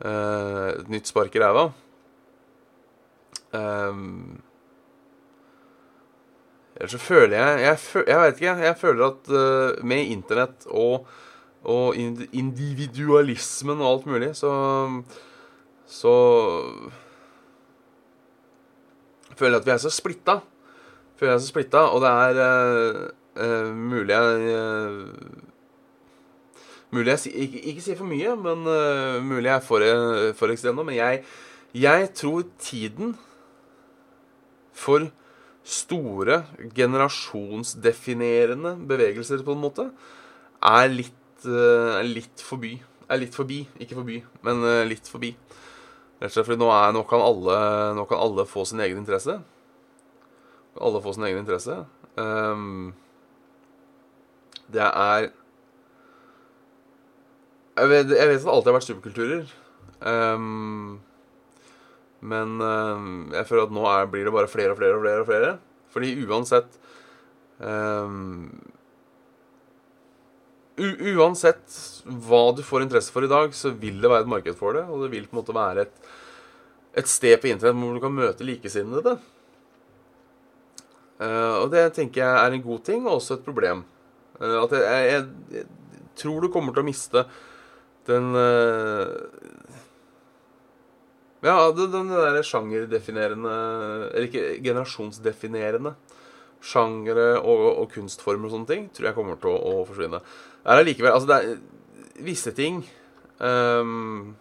Et 0.03 0.89
nytt 0.91 1.07
spark 1.07 1.35
i 1.37 1.39
ræva. 1.39 1.67
Um, 3.53 4.41
Ellers 6.73 6.95
så 6.95 6.99
føler 6.99 7.37
jeg 7.37 7.61
Jeg, 7.61 7.77
jeg 8.09 8.19
vet 8.19 8.41
ikke. 8.41 8.55
Jeg 8.65 8.79
føler 8.81 9.05
at 9.07 9.29
med 9.85 10.09
internett 10.11 10.65
og, 10.67 11.07
og, 11.63 11.95
individualismen 12.33 13.81
og 13.81 13.91
alt 13.91 14.05
mulig, 14.05 14.35
så 14.35 14.51
Så 15.87 16.09
jeg 19.39 19.55
at 19.55 19.65
vi 19.65 19.71
er 19.71 19.77
så 19.77 19.89
splitta. 19.89 20.39
Føler 21.17 21.31
jeg 21.31 21.35
er 21.35 21.39
så 21.39 21.47
splitta, 21.47 21.77
og 21.77 22.01
det 22.01 22.09
er 22.09 22.33
uh, 22.43 23.09
uh, 23.43 23.75
mulig 23.75 24.13
jeg 24.13 25.07
Mulig 26.93 27.09
jeg 27.09 27.19
ikke, 27.33 27.59
ikke 27.59 27.81
sier 27.81 27.97
for 27.97 28.05
mye, 28.05 28.35
men 28.37 28.59
mulig 29.25 29.49
jeg 29.49 29.55
er 29.55 29.65
for, 29.65 29.81
for 30.37 30.53
ekstrem. 30.53 30.77
Men 30.85 30.95
jeg, 30.95 31.23
jeg 31.73 32.09
tror 32.13 32.43
tiden 32.61 33.17
for 34.73 35.07
store, 35.63 36.43
generasjonsdefinerende 36.75 38.77
bevegelser, 38.87 39.43
på 39.43 39.51
en 39.55 39.61
måte, 39.63 39.89
er 40.63 40.87
litt, 40.91 41.13
uh, 41.49 41.99
litt 42.07 42.43
forbi. 42.43 42.75
Er 43.11 43.21
litt 43.21 43.35
forbi, 43.35 43.63
ikke 43.83 43.97
forbi, 43.99 44.21
men 44.45 44.63
uh, 44.63 44.81
litt 44.87 45.09
forbi. 45.11 45.33
Rett 46.21 46.31
og 46.31 46.35
slett 46.37 46.47
fordi 46.47 46.61
nå, 46.61 46.69
er, 46.71 46.93
nå, 46.95 47.03
kan 47.09 47.23
alle, 47.23 47.57
nå, 47.97 48.05
kan 48.07 48.21
alle, 48.23 48.45
få 48.47 48.63
sin 48.69 48.81
egen 48.83 49.01
interesse. 49.01 49.37
Alle 50.79 51.01
få 51.03 51.15
sin 51.15 51.25
egen 51.27 51.41
interesse. 51.43 51.81
Um, 52.15 52.93
det 54.71 54.85
er 54.85 55.31
jeg 57.73 57.89
vet, 57.89 58.11
jeg 58.13 58.29
vet, 58.29 58.37
at 58.37 58.45
det 58.45 58.53
alltid 58.53 58.69
har 58.69 58.75
vært 58.77 58.87
superkulturer. 58.87 59.53
Um, 60.05 60.99
men 62.23 62.59
um, 62.61 63.07
jeg 63.33 63.47
føler 63.49 63.65
at 63.65 63.73
nå 63.73 63.85
er, 63.89 64.09
blir 64.11 64.27
det 64.27 64.33
bare 64.35 64.51
flere 64.51 64.75
og 64.75 64.77
flere 64.77 64.95
og 64.95 65.01
flere. 65.01 65.23
og 65.23 65.29
flere. 65.29 65.53
Fordi 65.93 66.11
uansett 66.23 66.77
um, 67.59 68.51
Uansett 70.73 71.75
hva 72.25 72.47
du 72.57 72.63
får 72.65 72.85
interesse 72.85 73.13
for 73.13 73.25
i 73.25 73.29
dag, 73.29 73.53
så 73.53 73.69
vil 73.77 73.99
det 74.01 74.09
være 74.09 74.25
et 74.25 74.31
marked 74.31 74.57
for 74.57 74.73
det. 74.77 74.87
Og 74.89 75.05
det 75.05 75.11
vil 75.13 75.27
på 75.27 75.35
en 75.35 75.41
måte 75.43 75.55
være 75.55 75.85
et, 75.85 76.11
et 76.97 77.09
sted 77.09 77.37
på 77.41 77.51
internett 77.51 77.77
hvor 77.77 77.93
du 77.93 78.01
kan 78.01 78.15
møte 78.15 78.47
likesinnede. 78.47 79.17
Uh, 81.21 81.61
og 81.61 81.69
det 81.71 81.85
tenker 81.95 82.23
jeg 82.23 82.39
er 82.41 82.55
en 82.55 82.65
god 82.65 82.81
ting, 82.89 83.05
og 83.05 83.19
også 83.19 83.37
et 83.37 83.45
problem. 83.45 83.83
Uh, 84.39 84.63
at 84.63 84.73
jeg, 84.75 85.03
jeg, 85.11 85.27
jeg, 85.59 85.67
tror 86.17 86.41
du 86.41 86.49
kommer 86.53 86.73
til 86.73 86.81
å 86.83 86.87
miste 86.87 87.23
den 88.09 88.33
uh, 88.35 89.13
ja, 91.43 91.55
den, 91.75 91.91
den 91.93 92.11
der 92.11 92.37
sjangerdefinerende 92.45 93.53
Eller 94.09 94.27
ikke 94.27 94.43
generasjonsdefinerende 94.63 95.93
sjangere 96.63 97.33
og, 97.41 97.63
og, 97.73 97.87
kunstformer 97.91 98.47
og 98.47 98.55
sånne 98.55 98.69
ting 98.69 98.87
tror 98.95 99.09
jeg 99.09 99.17
kommer 99.17 99.39
til 99.41 99.51
å, 99.51 99.57
å 99.59 99.85
forsvinne. 99.87 100.21
Det 100.63 100.71
er 100.71 100.83
allikevel 100.83 101.15
Altså, 101.15 101.29
det 101.29 101.39
er 101.39 102.23
visse 102.23 102.53
ting 102.55 102.81
um, 103.39 104.33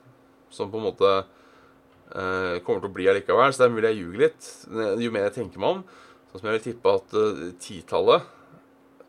som 0.52 0.70
på 0.70 0.78
en 0.78 0.86
måte 0.86 1.12
uh, 1.22 2.56
kommer 2.62 2.82
til 2.82 2.90
å 2.90 2.94
bli 2.94 3.10
allikevel, 3.10 3.52
så 3.52 3.64
det 3.64 3.68
er 3.68 3.74
mulig 3.74 3.90
jeg 3.90 4.00
ljuger 4.02 4.24
litt. 4.26 4.50
Jo 5.02 5.12
mer 5.14 5.28
jeg 5.28 5.36
tenker 5.40 5.62
meg 5.62 5.78
om, 5.78 5.84
sånn 6.30 6.42
som 6.42 6.50
jeg 6.50 6.58
vil 6.58 6.66
tippe 6.68 6.96
at 7.00 7.16
uh, 7.18 7.46
titallet 7.62 8.32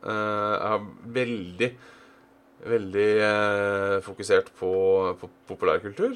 uh, 0.06 0.56
er 0.74 0.88
veldig 1.22 1.76
Veldig 2.64 3.08
fokusert 4.06 4.54
på, 4.56 4.70
på 5.20 5.28
populærkultur. 5.50 6.14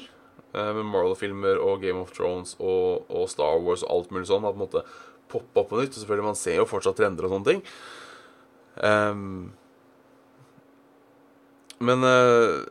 Eh, 0.56 0.70
med 0.74 0.86
Marvel-filmer 0.88 1.58
og 1.60 1.82
Game 1.82 2.00
of 2.00 2.14
Thrones 2.16 2.54
og, 2.58 3.04
og, 3.12 3.26
Star 3.28 3.58
Wars 3.60 3.82
og 3.84 3.92
alt 3.92 4.14
mulig 4.14 4.28
sånn. 4.30 4.46
At 4.48 4.56
måtte 4.56 4.84
poppe 5.30 5.62
opp 5.62 5.70
på 5.72 5.80
nytt. 5.80 5.94
Og 5.94 6.02
selvfølgelig, 6.02 6.28
man 6.30 6.38
ser 6.38 6.58
jo 6.60 6.66
fortsatt 6.68 6.98
trender 6.98 7.26
og 7.26 7.34
sånne 7.34 7.52
ting. 7.52 7.62
Um, 8.78 9.48
men 11.82 12.06
uh, 12.06 12.62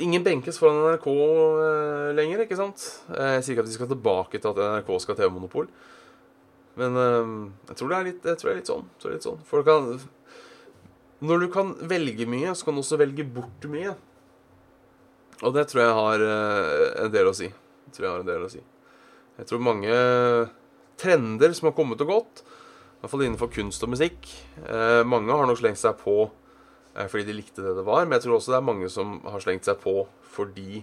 ingen 0.00 0.24
benkes 0.24 0.60
foran 0.60 0.82
NRK 0.84 1.08
uh, 1.10 2.10
lenger, 2.16 2.44
ikke 2.44 2.58
sant? 2.60 2.84
Jeg 3.12 3.44
sier 3.44 3.56
ikke 3.56 3.66
at 3.66 3.72
de 3.72 3.76
skal 3.78 3.90
tilbake 3.92 4.40
til 4.40 4.52
at 4.52 4.62
NRK 4.76 4.92
skal 5.02 5.16
ha 5.16 5.22
TV-monopol. 5.22 5.70
Men 6.80 6.96
uh, 6.96 7.34
jeg, 7.70 7.80
tror 7.80 7.96
litt, 8.06 8.22
jeg 8.24 8.40
tror 8.40 8.50
det 8.50 8.54
er 8.54 8.62
litt 8.62 8.72
sånn. 8.72 8.88
Det 8.96 9.10
er 9.10 9.18
litt 9.18 9.28
sånn. 9.28 9.42
For 9.48 9.66
kan, 9.66 9.94
når 11.20 11.44
du 11.44 11.50
kan 11.52 11.74
velge 11.84 12.28
mye, 12.30 12.54
så 12.56 12.68
kan 12.68 12.78
du 12.78 12.84
også 12.84 13.00
velge 13.00 13.26
bort 13.28 13.66
mye. 13.68 13.96
Og 15.40 15.54
det 15.56 15.66
tror 15.70 15.82
jeg 15.82 15.96
har 15.96 16.22
eh, 16.24 16.86
en 17.04 17.12
del 17.12 17.30
å 17.30 17.36
si. 17.36 17.48
Jeg 17.48 17.96
tror 17.96 18.06
jeg 18.06 18.14
har 18.14 18.24
en 18.24 18.28
del 18.28 18.44
å 18.44 18.50
si. 18.52 18.60
Jeg 19.40 19.48
tror 19.48 19.62
mange 19.64 19.94
trender 21.00 21.54
som 21.56 21.70
har 21.70 21.76
kommet 21.76 22.02
og 22.04 22.12
gått, 22.12 22.42
i 22.44 23.02
hvert 23.02 23.12
fall 23.14 23.24
innenfor 23.24 23.50
kunst 23.54 23.84
og 23.86 23.94
musikk 23.94 24.28
eh, 24.60 25.00
Mange 25.08 25.32
har 25.32 25.46
nok 25.48 25.56
slengt 25.56 25.80
seg 25.80 25.96
på 26.02 26.14
eh, 26.26 27.06
fordi 27.08 27.24
de 27.30 27.36
likte 27.38 27.64
det 27.64 27.72
det 27.78 27.84
var, 27.86 28.04
men 28.04 28.18
jeg 28.18 28.26
tror 28.26 28.36
også 28.36 28.52
det 28.52 28.58
er 28.58 28.66
mange 28.66 28.90
som 28.92 29.14
har 29.24 29.40
slengt 29.40 29.68
seg 29.68 29.80
på 29.80 30.02
fordi 30.34 30.82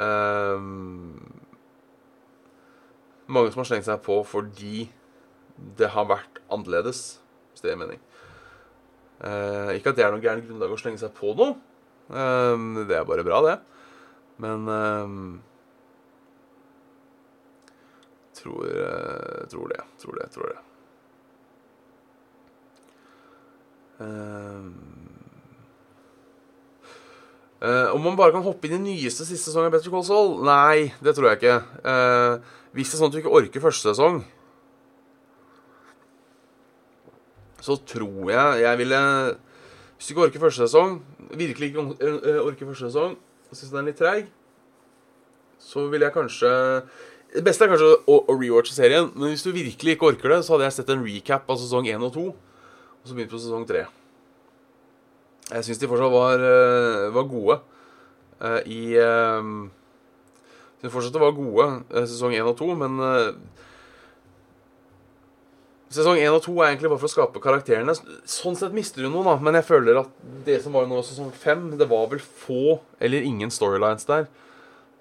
eh, 0.00 0.64
Mange 3.32 3.52
som 3.52 3.60
har 3.60 3.68
slengt 3.68 3.88
seg 3.90 4.00
på 4.06 4.22
fordi 4.28 4.86
det 5.78 5.92
har 5.92 6.08
vært 6.08 6.40
annerledes, 6.50 7.20
hvis 7.52 7.62
det 7.62 7.70
gir 7.70 7.78
mening. 7.78 8.00
Eh, 9.22 9.76
ikke 9.76 9.92
at 9.92 9.98
det 9.98 10.04
er 10.06 10.14
noe 10.14 10.24
gærent 10.24 10.48
grunnlag 10.48 10.72
å 10.74 10.78
slenge 10.80 10.98
seg 10.98 11.12
på 11.14 11.36
noe, 11.38 11.52
Um, 12.12 12.74
det 12.88 12.96
er 12.96 13.06
bare 13.08 13.24
bra, 13.24 13.40
det. 13.46 13.56
Men 14.42 14.68
um, 14.68 15.40
tror, 18.42 18.66
uh, 18.66 19.42
tror 19.50 19.72
det. 19.72 19.80
Tror 20.02 20.18
det. 20.18 20.28
Tror 20.34 20.50
det. 20.50 20.60
Uh, 27.62 27.94
om 27.94 28.02
man 28.02 28.18
bare 28.18 28.34
kan 28.34 28.42
hoppe 28.42 28.66
inn 28.66 28.80
i 28.80 28.96
nyeste 28.96 29.24
siste 29.24 29.50
sesong 29.50 29.68
av 29.68 29.74
Better 29.74 29.92
Call 29.92 30.04
Saul? 30.06 30.40
Nei, 30.46 30.90
det 31.04 31.14
tror 31.14 31.30
jeg 31.30 31.40
ikke. 31.40 31.58
Uh, 31.86 32.58
hvis 32.74 32.90
det 32.90 32.96
er 32.96 33.02
sånn 33.04 33.12
at 33.12 33.14
du 33.14 33.20
ikke 33.22 33.36
orker 33.38 33.62
første 33.62 33.92
sesong, 33.92 34.24
så 37.62 37.78
tror 37.86 38.32
jeg 38.32 38.62
jeg 38.64 38.78
ville 38.80 39.00
hvis 40.02 40.08
du 40.08 40.14
ikke 40.16 40.22
orker 40.26 40.40
første 40.42 40.66
sesong, 40.66 40.96
virkelig 41.38 41.68
ikke 41.68 41.82
eh, 42.02 42.38
orker 42.42 42.66
første 42.66 42.88
sesong, 42.88 43.12
og 43.46 43.54
syns 43.54 43.68
den 43.70 43.78
er 43.78 43.84
litt 43.86 44.00
treig, 44.00 44.24
så 45.62 45.84
vil 45.92 46.02
jeg 46.02 46.14
kanskje 46.16 46.50
Det 47.32 47.40
beste 47.46 47.64
er 47.64 47.70
kanskje 47.72 47.88
å, 48.12 48.16
å 48.28 48.34
rewatche 48.36 48.74
serien, 48.76 49.06
men 49.16 49.32
hvis 49.32 49.44
du 49.46 49.54
virkelig 49.54 49.94
ikke 49.94 50.10
orker 50.10 50.34
det, 50.34 50.42
så 50.44 50.52
hadde 50.52 50.66
jeg 50.66 50.76
sett 50.76 50.90
en 50.92 51.04
recap 51.06 51.48
av 51.48 51.56
sesong 51.62 51.86
1 51.88 52.04
og 52.04 52.12
2, 52.12 52.24
og 52.28 53.08
så 53.08 53.16
begynt 53.16 53.32
på 53.32 53.40
sesong 53.40 53.64
3. 53.68 53.86
Jeg 55.52 55.66
syns 55.66 55.80
de 55.80 55.88
fortsatt 55.88 56.12
var, 56.12 56.44
eh, 56.44 57.06
var 57.12 57.24
gode 57.28 57.56
uh, 58.40 58.60
i 58.68 58.82
Jeg 58.92 60.84
syns 60.84 60.92
fortsatt 60.92 61.16
det 61.16 61.24
var 61.24 61.34
gode 61.36 61.66
sesong 62.12 62.36
1 62.36 62.52
og 62.52 62.56
2, 62.60 62.70
men 62.84 63.00
Sesong 65.92 66.16
1 66.16 66.32
og 66.32 66.40
2 66.46 66.52
er 66.56 66.70
egentlig 66.70 66.88
bare 66.88 67.00
for 67.02 67.10
å 67.10 67.12
skape 67.12 67.40
karakterene. 67.44 67.92
Sånn 68.24 68.56
sett 68.56 68.72
mister 68.72 69.04
du 69.04 69.10
noe, 69.12 69.26
da. 69.26 69.34
Men 69.44 69.58
jeg 69.58 69.66
føler 69.68 69.98
at 70.00 70.14
det 70.46 70.62
som 70.64 70.72
var 70.72 70.86
nå 70.88 71.02
sesong 71.04 71.28
5, 71.36 71.66
det 71.76 71.84
var 71.90 72.06
vel 72.08 72.22
få 72.22 72.78
eller 72.96 73.26
ingen 73.28 73.52
storylines 73.52 74.08
der 74.08 74.24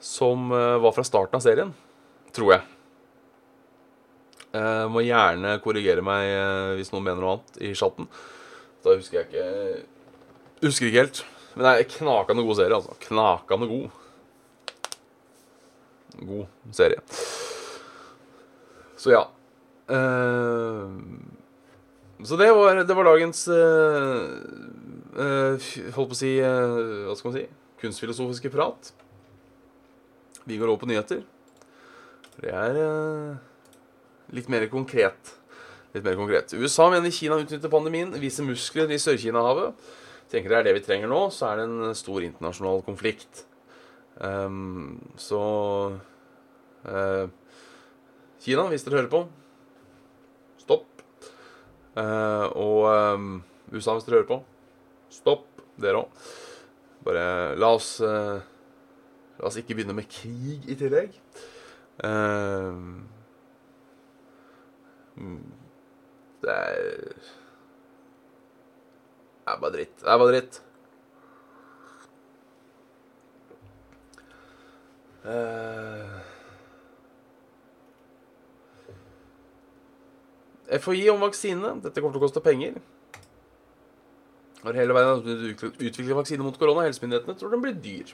som 0.03 0.51
var 0.51 0.91
fra 0.91 1.05
starten 1.07 1.39
av 1.39 1.45
serien. 1.45 1.71
Tror 2.35 2.53
jeg. 2.55 2.61
Eh, 4.51 4.85
må 4.91 4.99
gjerne 5.05 5.53
korrigere 5.63 6.03
meg 6.03 6.27
eh, 6.27 6.73
hvis 6.75 6.91
noen 6.91 7.05
mener 7.05 7.23
noe 7.23 7.37
annet 7.37 7.59
i 7.63 7.71
chatten. 7.77 8.07
Da 8.83 8.95
husker 8.97 9.21
jeg 9.21 9.29
ikke 9.29 9.45
Husker 10.61 10.89
ikke 10.89 11.03
helt. 11.05 11.21
Men 11.55 11.65
det 11.65 11.71
er 11.71 11.91
knakende 11.95 12.43
god 12.45 12.57
serie, 12.59 12.77
altså. 12.77 12.95
Knakende 13.07 13.67
god. 13.71 13.87
God 16.19 16.75
serie. 16.75 17.01
Så 18.99 19.15
ja. 19.15 19.23
Eh, 19.91 20.87
så 22.27 22.37
det 22.37 22.51
var, 22.53 22.83
det 22.85 22.95
var 22.95 23.07
dagens 23.07 23.47
Holdt 25.11 25.95
på 25.97 26.13
å 26.13 26.19
si 26.19 26.35
Hva 26.37 27.15
skal 27.17 27.31
man 27.31 27.37
si? 27.39 27.47
Kunstfilosofiske 27.81 28.51
prat. 28.53 28.91
Vi 30.45 30.59
går 30.59 30.69
over 30.69 30.83
på 30.83 30.91
nyheter. 30.91 31.23
Det 32.39 32.51
er 32.55 32.77
uh, 32.79 33.35
litt 34.35 34.49
mer 34.51 34.65
konkret. 34.71 35.33
Litt 35.91 36.05
mer 36.05 36.15
konkret. 36.19 36.53
USA 36.55 36.87
mener 36.91 37.11
Kina 37.11 37.39
utnytter 37.41 37.71
pandemien, 37.71 38.13
viser 38.21 38.47
muskler 38.47 38.91
i 38.91 38.99
Sør-Kina-havet. 39.01 39.75
Tenker 40.31 40.53
det 40.53 40.59
er 40.59 40.67
det 40.69 40.77
vi 40.77 40.85
trenger 40.85 41.11
nå, 41.11 41.25
så 41.35 41.49
er 41.49 41.59
det 41.59 41.67
en 41.67 41.95
stor 41.97 42.23
internasjonal 42.23 42.79
konflikt. 42.87 43.43
Um, 44.21 45.01
så 45.19 45.41
uh, 46.87 47.25
Kina, 48.41 48.67
hvis 48.71 48.85
dere 48.87 49.01
hører 49.01 49.11
på, 49.11 49.25
stopp. 50.61 51.03
Uh, 51.97 52.47
og 52.55 52.87
um, 52.87 53.27
USA, 53.73 53.97
hvis 53.97 54.07
dere 54.07 54.21
hører 54.21 54.29
på, 54.31 54.39
stopp, 55.11 55.49
dere 55.81 56.05
òg. 56.05 56.23
Bare 57.03 57.25
la 57.57 57.73
oss 57.75 57.95
uh, 58.05 58.39
La 59.41 59.49
oss 59.49 59.55
ikke 59.57 59.73
begynne 59.73 59.95
med 59.97 60.05
krig 60.05 60.67
i 60.69 60.75
tillegg. 60.77 61.15
Ehm, 62.03 63.07
mm, 65.15 65.51
det 66.41 66.49
er 66.49 67.13
Det 69.41 69.57
er 69.57 69.59
bare 69.59 69.71
dritt. 69.73 69.95
Det 69.99 70.07
er 70.09 70.17
bare 70.17 70.31
dritt. 70.31 70.61
Eh, 75.25 76.21
FHI 80.79 81.09
om 81.09 81.19
vaksinene. 81.21 81.81
Dette 81.83 81.99
kommer 81.99 82.15
til 82.15 82.21
å 82.21 82.25
koste 82.25 82.43
penger. 82.45 82.79
Har 84.61 84.77
hele 84.77 84.93
utviklet- 84.93 85.81
utviklet 85.81 86.15
vaksine 86.15 86.45
mot 86.45 86.57
korona. 86.57 86.85
Helsemyndighetene 86.87 87.37
tror 87.37 87.51
den 87.51 87.61
blir 87.61 87.73
dyr. 87.81 88.13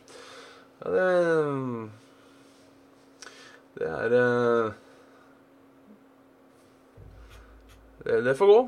Ja, 0.82 0.92
det 0.92 1.92
Det 3.78 3.86
er 3.86 4.14
eh, 4.18 4.76
det, 8.08 8.22
det 8.26 8.38
får 8.40 8.50
gå. 8.50 8.60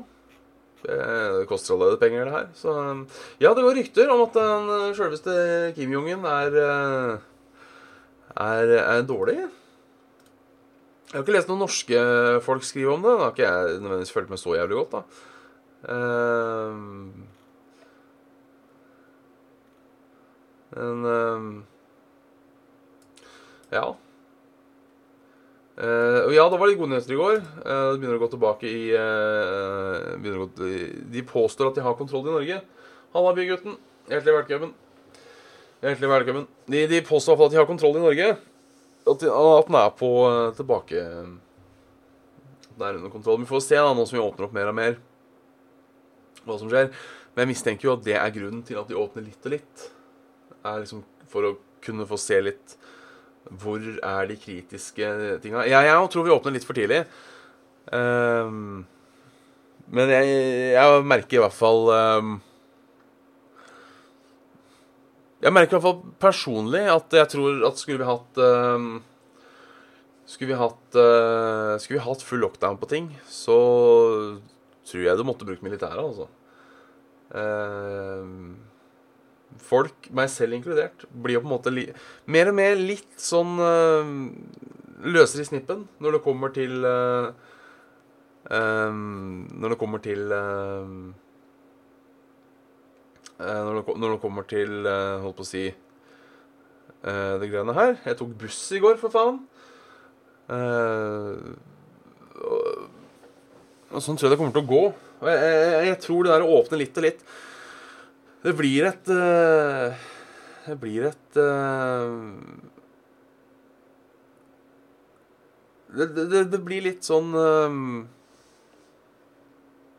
Det, 0.80 1.46
koster 1.48 1.74
allerede 1.74 1.98
penger, 2.00 2.24
det 2.28 2.34
her. 2.34 2.46
Så 2.56 2.72
ja, 3.42 3.50
det 3.52 3.64
går 3.64 3.76
rykter 3.76 4.12
om 4.12 4.22
at 4.24 4.36
den 4.36 4.94
sjølveste 4.96 5.32
Kim 5.76 5.92
Jong-un 5.92 6.24
er, 6.28 6.56
eh, 6.66 7.16
er 8.44 8.76
er 8.80 9.02
dårlig. 9.08 9.38
Jeg 11.10 11.18
har 11.18 11.24
ikke 11.24 11.34
lest 11.34 11.50
noen 11.50 11.64
norske 11.64 11.98
folk 12.46 12.62
skrive 12.64 12.94
om 12.94 13.02
det. 13.02 13.16
Da 13.18 13.24
har 13.26 13.34
ikke 13.34 13.48
jeg 13.48 13.80
nødvendigvis 13.82 14.14
fulgt 14.14 14.30
med 14.30 14.38
så 14.40 14.54
jævlig 14.54 14.78
godt, 14.78 14.94
da. 14.94 15.02
Men 20.70 21.66
Ja. 23.70 23.84
Eh, 25.80 26.18
og 26.26 26.34
ja, 26.34 26.44
det 26.52 26.58
var 26.60 26.68
litt 26.68 26.76
gode 26.76 26.92
nyheter 26.92 27.14
i 27.14 27.18
går. 27.18 27.38
Uh, 27.64 27.94
begynner 27.96 28.18
å 28.18 28.20
gå 28.20 28.28
tilbake 28.34 28.68
i 28.68 28.82
uh, 28.92 30.12
å 30.12 30.44
gå, 30.44 30.70
De 31.14 31.22
påstår 31.24 31.70
at 31.70 31.78
de 31.78 31.84
har 31.86 31.96
kontroll 31.96 32.28
i 32.28 32.34
Norge. 32.34 32.58
Halla, 33.14 33.32
bygutten. 33.38 33.78
Hjertelig 34.10 34.34
velkommen. 34.42 34.74
Hjertelig 35.80 36.10
velkommen. 36.12 36.44
De, 36.68 36.82
de 36.90 37.00
påstår 37.06 37.38
fall 37.40 37.48
at 37.48 37.54
de 37.54 37.60
har 37.62 37.70
kontroll 37.70 37.96
i 37.96 38.04
Norge. 38.04 38.34
At, 39.08 39.22
de, 39.22 39.30
at 39.32 39.70
den 39.70 39.78
er 39.80 39.94
på 39.96 40.10
uh, 40.28 40.50
tilbake 40.58 41.06
den 42.80 42.84
er 42.84 43.00
under 43.00 43.12
kontroll. 43.12 43.40
Vi 43.40 43.48
får 43.48 43.64
se 43.64 43.80
da, 43.80 43.94
nå 43.96 44.04
som 44.08 44.18
vi 44.18 44.24
åpner 44.24 44.46
opp 44.46 44.54
mer 44.56 44.68
og 44.70 44.76
mer, 44.76 45.00
hva 46.44 46.60
som 46.60 46.68
skjer. 46.68 46.92
Men 47.32 47.44
jeg 47.44 47.52
mistenker 47.54 47.88
jo 47.88 47.96
at 47.96 48.04
det 48.04 48.16
er 48.20 48.36
grunnen 48.36 48.62
til 48.66 48.80
at 48.80 48.88
de 48.88 49.00
åpner 49.00 49.24
litt 49.24 49.48
og 49.48 49.56
litt. 49.56 49.88
Er 50.60 50.82
liksom 50.82 51.04
For 51.30 51.46
å 51.46 51.56
kunne 51.80 52.04
få 52.08 52.18
se 52.18 52.36
litt 52.42 52.76
hvor 53.48 53.80
er 53.80 54.28
de 54.28 54.36
kritiske 54.38 55.10
tinga? 55.42 55.64
Jeg, 55.68 55.88
jeg 55.88 56.08
tror 56.12 56.26
vi 56.26 56.34
åpner 56.34 56.54
litt 56.54 56.66
for 56.66 56.76
tidlig. 56.76 57.04
Um, 57.90 58.84
men 59.90 60.12
jeg, 60.12 60.34
jeg 60.76 61.04
merker 61.08 61.38
i 61.38 61.42
hvert 61.42 61.56
fall 61.56 61.88
um, 61.90 62.34
Jeg 65.42 65.50
merker 65.56 65.72
i 65.72 65.74
hvert 65.80 65.86
fall 65.88 66.12
personlig 66.22 66.84
at 66.92 67.16
jeg 67.16 67.30
tror 67.32 67.64
at 67.66 67.80
skulle 67.80 67.98
vi 67.98 68.06
hatt 68.06 68.38
um, 68.44 68.90
Skulle 70.28 70.52
vi 70.52 70.60
hatt 70.60 71.00
uh, 71.00 71.74
Skulle 71.80 71.98
vi 71.98 72.04
hatt 72.04 72.22
full 72.22 72.44
lockdown 72.44 72.78
på 72.78 72.90
ting, 72.92 73.08
så 73.26 73.56
tror 74.86 75.02
jeg 75.08 75.18
du 75.18 75.26
måtte 75.26 75.48
brukt 75.48 75.64
militæret, 75.64 75.98
altså. 76.04 76.28
Ehm, 77.30 78.56
folk, 79.62 80.08
meg 80.16 80.30
selv 80.32 80.56
inkludert, 80.56 81.04
blir 81.10 81.38
jo 81.38 81.42
på 81.44 81.48
en 81.48 81.54
måte 81.54 81.72
mer 82.30 82.50
og 82.50 82.56
mer 82.58 82.76
litt 82.78 83.16
sånn 83.20 83.58
uh, 83.60 84.10
løsere 85.06 85.44
i 85.44 85.48
snippen 85.48 85.86
når 86.02 86.16
det 86.16 86.22
kommer 86.24 86.52
til 86.54 86.84
uh, 86.84 87.30
um, 88.50 89.46
Når 89.56 89.74
det 89.74 89.78
kommer 89.80 90.02
til 90.04 90.32
uh, 90.32 90.88
når, 93.40 93.80
det, 93.80 93.96
når 93.96 94.08
det 94.12 94.20
kommer 94.20 94.44
til 94.44 94.84
Holdt 94.84 95.38
på 95.38 95.46
å 95.46 95.48
si 95.48 95.70
det 97.00 97.46
greiene 97.48 97.72
her. 97.72 97.94
Jeg 98.04 98.18
tok 98.18 98.34
buss 98.42 98.58
i 98.76 98.80
går, 98.82 98.98
for 99.00 99.08
faen. 99.08 99.38
og, 102.44 102.82
og 103.88 104.04
sånn 104.04 104.18
tror 104.20 104.28
jeg 104.28 104.34
det 104.34 104.40
kommer 104.42 104.52
til 104.52 104.66
å 104.66 104.68
gå. 104.68 104.82
Og 105.22 105.30
jeg, 105.30 105.38
jeg, 105.40 105.86
jeg 105.88 105.98
tror 106.04 106.26
det 106.26 106.34
der 106.34 106.44
å 106.44 106.58
åpne 106.58 106.80
litt 106.82 107.00
og 107.00 107.06
litt 107.06 107.24
det 108.40 108.52
blir 108.56 108.86
et 108.88 109.10
uh, 109.12 109.92
Det 110.64 110.76
blir 110.80 111.08
et 111.10 111.40
uh, 111.40 112.06
det, 115.90 116.06
det, 116.14 116.44
det, 116.52 116.60
blir 116.62 116.84
litt 116.86 117.04
sånn 117.04 117.34
uh, 117.34 117.74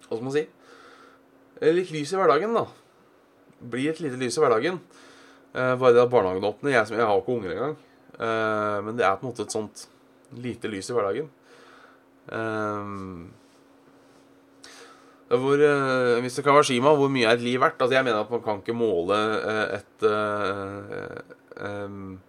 Hva 0.07 0.15
skal 0.15 0.25
man 0.25 0.35
si? 0.37 0.45
Litt 1.61 1.91
lys 1.93 2.15
i 2.15 2.17
hverdagen, 2.17 2.55
da. 2.57 2.63
Blir 3.61 3.91
et 3.91 3.99
lite 4.01 4.17
lys 4.17 4.39
i 4.39 4.41
hverdagen. 4.41 4.79
bare 5.53 5.91
det 5.93 6.01
at 6.01 6.09
barnehagen 6.09 6.47
åpner. 6.47 6.71
Jeg, 6.73 6.87
jeg 6.97 7.05
har 7.05 7.19
ikke 7.19 7.35
unger 7.35 7.51
engang. 7.53 7.75
men 8.87 8.97
det 8.97 9.05
er 9.05 9.19
på 9.19 9.27
en 9.27 9.29
måte 9.29 9.45
et 9.45 9.53
sånt 9.53 9.83
lite 10.41 10.71
lys 10.73 10.89
i 10.89 10.95
hverdagen. 10.97 11.29
Uh, 12.33 13.29
hvor, 15.39 15.61
uh, 15.63 16.23
Mr. 16.23 16.41
Kawashima, 16.43 16.91
hvor 16.95 17.11
mye 17.11 17.27
er 17.27 17.37
et 17.37 17.45
liv 17.45 17.59
verdt? 17.61 17.79
Altså, 17.79 17.95
jeg 17.95 18.03
mener 18.03 18.19
at 18.19 18.31
man 18.31 18.41
kan 18.43 18.59
ikke 18.59 18.75
måle 18.75 19.15
uh, 19.15 19.77
et 19.77 20.05
uh, 20.07 21.85
um, 21.85 22.19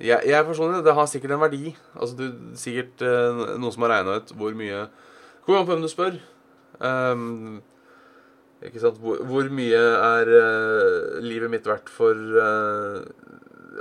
jeg, 0.00 0.22
jeg 0.26 0.44
personlig, 0.46 0.84
Det 0.84 0.94
har 0.94 1.06
sikkert 1.06 1.34
en 1.34 1.40
verdi. 1.40 1.74
Altså, 2.00 2.16
du, 2.16 2.54
Sikkert 2.58 3.02
noen 3.58 3.74
som 3.74 3.84
har 3.84 3.96
regna 3.96 4.16
ut 4.20 4.32
hvor 4.38 4.54
mye 4.56 4.86
Kommer 5.42 5.60
an 5.60 5.66
på 5.66 5.74
hvem 5.74 5.82
du 5.82 5.90
spør. 5.90 6.16
Um, 6.78 7.60
ikke 8.62 8.80
sant? 8.80 9.00
Hvor, 9.02 9.18
hvor 9.26 9.50
mye 9.50 9.82
er 9.98 10.30
livet 11.20 11.50
mitt 11.50 11.66
verdt 11.66 11.90
for 11.90 12.14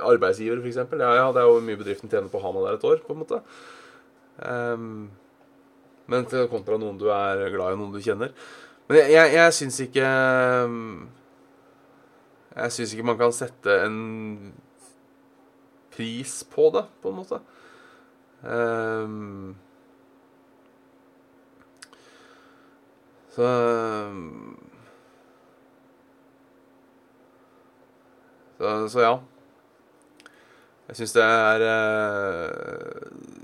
arbeidsgiver, 0.02 0.58
f.eks.? 0.58 0.82
Ja, 0.98 1.14
ja, 1.20 1.28
det 1.30 1.44
er 1.44 1.48
jo 1.52 1.62
mye 1.62 1.78
bedriften 1.78 2.10
tjener 2.10 2.34
på 2.34 2.42
å 2.42 2.46
ha 2.48 2.54
meg 2.56 2.66
der 2.66 2.80
et 2.80 2.88
år, 2.90 3.04
på 3.06 3.14
en 3.14 3.22
måte. 3.22 3.44
Um, 4.42 5.12
men 6.12 6.28
kontra 6.52 6.78
noen 6.80 7.00
du 7.00 7.08
er 7.14 7.46
glad 7.54 7.74
i, 7.74 7.80
noen 7.80 7.94
du 7.94 8.02
kjenner. 8.04 8.34
Men 8.90 9.00
jeg, 9.00 9.12
jeg, 9.16 9.34
jeg 9.38 9.56
syns 9.56 9.80
ikke 9.86 10.08
Jeg 12.52 12.76
syns 12.76 12.94
ikke 12.94 13.08
man 13.08 13.20
kan 13.22 13.32
sette 13.36 13.78
en 13.86 13.98
pris 15.92 16.42
på 16.52 16.70
det, 16.76 16.86
på 17.04 17.12
en 17.12 17.16
måte. 17.16 17.40
Um, 18.42 19.56
så 23.32 23.48
så, 28.58 28.88
så 28.90 29.00
ja. 29.06 29.14
Jeg 30.88 30.96
syns 31.00 31.14
det 31.16 31.24
er 31.24 31.68
uh, 31.72 33.41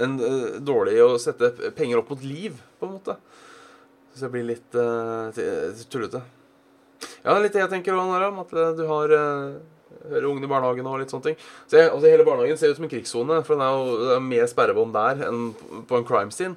en, 0.00 0.16
uh, 0.20 0.60
dårlig 0.64 0.96
å 1.04 1.16
sette 1.20 1.52
penger 1.76 2.00
opp 2.00 2.12
mot 2.14 2.24
liv, 2.24 2.56
på 2.78 2.88
en 2.88 2.96
måte. 2.96 3.16
Så 4.12 4.26
jeg 4.26 4.34
blir 4.34 4.48
litt 4.52 4.78
uh, 4.78 5.28
tullete. 5.92 6.22
Ja, 7.22 7.34
det 7.34 7.40
litt 7.46 7.56
det 7.56 7.62
jeg 7.64 7.72
tenker 7.72 7.96
òg, 7.96 8.10
Naram. 8.10 8.40
om 8.40 8.44
at 8.46 8.76
du 8.78 8.84
har 8.88 9.16
Hører 10.02 10.24
ungene 10.26 10.48
i 10.48 10.50
barnehagen 10.50 10.86
og 10.88 10.96
litt 10.98 11.12
sånne 11.12 11.28
ting. 11.28 11.36
Så 11.70 11.78
jeg, 11.78 11.90
altså 11.92 12.10
Hele 12.10 12.24
barnehagen 12.26 12.58
ser 12.58 12.72
ut 12.72 12.78
som 12.78 12.86
en 12.88 12.90
krigssone, 12.90 13.36
for 13.46 13.54
den 13.54 13.62
er 13.62 13.74
jo 13.76 13.98
det 14.00 14.14
er 14.16 14.24
mer 14.24 14.48
sperrebånd 14.50 14.96
der 14.96 15.20
enn 15.28 15.42
på 15.86 15.98
en 15.98 16.06
crime 16.08 16.34
scene. 16.34 16.56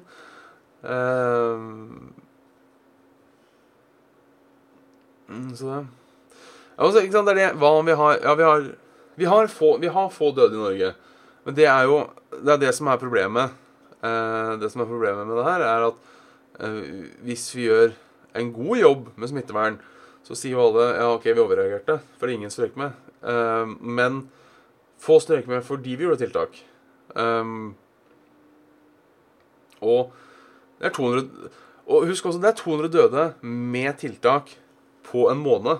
Uh, 0.82 2.16
så 5.56 5.66
det 5.66 5.78
altså, 6.76 7.00
ikke 7.02 7.16
sant, 7.16 7.26
det 7.26 7.34
er 7.34 7.40
det 7.40 7.60
hva 7.60 7.72
vi 7.82 7.94
har 7.98 8.18
Ja, 8.22 8.34
vi 8.38 8.44
har, 8.46 8.66
vi 9.16 9.24
har, 9.26 9.48
få, 9.50 9.76
vi 9.82 9.90
har 9.90 10.10
få 10.12 10.30
døde 10.36 10.54
i 10.54 10.60
Norge. 10.60 10.92
Men 11.46 11.56
det 11.56 11.66
er 11.70 11.86
jo 11.88 12.02
det, 12.42 12.52
er 12.54 12.62
det 12.66 12.72
som 12.76 12.90
er 12.90 13.00
problemet. 13.00 13.54
Uh, 14.02 14.56
det 14.60 14.70
som 14.72 14.82
er 14.82 14.90
problemet 14.90 15.26
med 15.28 15.38
det 15.40 15.46
her, 15.48 15.64
er 15.66 15.86
at 15.88 16.00
uh, 16.60 17.04
hvis 17.26 17.48
vi 17.56 17.68
gjør 17.68 17.94
en 18.36 18.52
god 18.52 18.80
jobb 18.82 19.10
med 19.16 19.32
smittevern, 19.32 19.78
så 20.26 20.36
sier 20.36 20.56
jo 20.56 20.64
alle 20.66 20.86
ja, 20.96 21.10
OK, 21.14 21.28
vi 21.30 21.42
overreagerte, 21.42 22.00
for 22.20 22.32
ingen 22.32 22.52
strøk 22.52 22.76
med. 22.80 22.96
Um, 23.22 23.76
men 23.80 24.24
få 25.02 25.20
strøk 25.22 25.48
med 25.50 25.64
fordi 25.66 25.96
vi 25.96 26.06
gjorde 26.06 26.24
tiltak. 26.24 26.58
Og 29.86 30.12
det 30.80 30.88
er 30.88 30.92
200 30.92 31.50
Og 31.86 32.06
husk 32.10 32.26
også, 32.26 32.40
det 32.42 32.48
er 32.50 32.58
200 32.58 32.92
døde 32.92 33.24
med 33.46 33.94
tiltak 34.00 34.50
på 35.06 35.28
en 35.30 35.38
måned. 35.38 35.78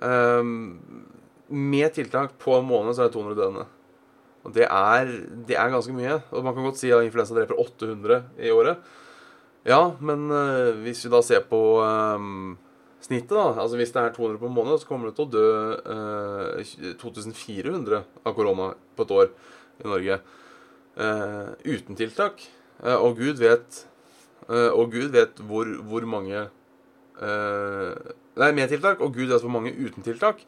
Um, 0.00 0.80
med 1.48 1.92
tiltak 1.96 2.36
på 2.40 2.54
en 2.58 2.68
måned 2.68 2.94
så 2.94 3.04
er 3.04 3.10
det 3.10 3.16
200 3.16 3.38
døende. 3.38 3.66
Og 4.46 4.54
det 4.54 4.64
er, 4.64 5.10
det 5.48 5.56
er 5.58 5.72
ganske 5.72 5.94
mye. 5.96 6.20
Og 6.30 6.44
man 6.46 6.54
kan 6.56 6.66
godt 6.68 6.80
si 6.80 6.92
at 6.94 7.04
influensa 7.04 7.36
dreper 7.36 7.58
800 7.58 8.22
i 8.44 8.52
året. 8.54 8.80
Ja, 9.68 9.82
men 10.00 10.28
uh, 10.32 10.72
hvis 10.84 11.02
vi 11.04 11.12
da 11.12 11.20
ser 11.24 11.42
på 11.50 11.60
um, 11.82 12.56
snittet, 13.04 13.34
da 13.34 13.58
Altså 13.58 13.76
hvis 13.76 13.92
det 13.92 14.00
er 14.00 14.14
200 14.14 14.40
på 14.40 14.48
en 14.48 14.56
måned, 14.56 14.78
så 14.80 14.88
kommer 14.88 15.10
det 15.10 15.18
til 15.18 15.26
å 15.26 15.32
dø 15.34 15.48
uh, 15.82 16.62
eh, 16.62 16.94
2400 17.02 18.00
av 18.24 18.36
korona 18.36 18.70
på 18.96 19.04
et 19.04 19.16
år 19.18 19.32
i 19.84 19.88
Norge. 19.88 20.20
Uten 20.98 21.94
tiltak. 21.94 22.40
og 22.82 23.20
Gud 23.20 23.38
vet 23.38 23.84
Og 24.48 24.90
Gud 24.90 25.12
vet 25.14 25.38
hvor, 25.46 25.68
hvor 25.86 26.02
mange 26.10 26.40
Nei, 28.34 28.48
med 28.50 28.66
tiltak, 28.68 28.98
og 28.98 29.14
Gud 29.14 29.30
vet 29.30 29.44
hvor 29.44 29.52
mange 29.54 29.70
uten 29.70 30.02
tiltak. 30.02 30.42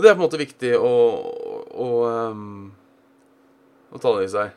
Og 0.00 0.04
det 0.04 0.08
er 0.08 0.14
på 0.16 0.22
en 0.22 0.24
måte 0.24 0.38
viktig 0.40 0.70
å, 0.80 0.90
å, 1.76 1.88
um, 2.32 2.70
å 3.92 4.00
ta 4.00 4.14
det 4.16 4.22
i 4.24 4.32
seg. 4.32 4.54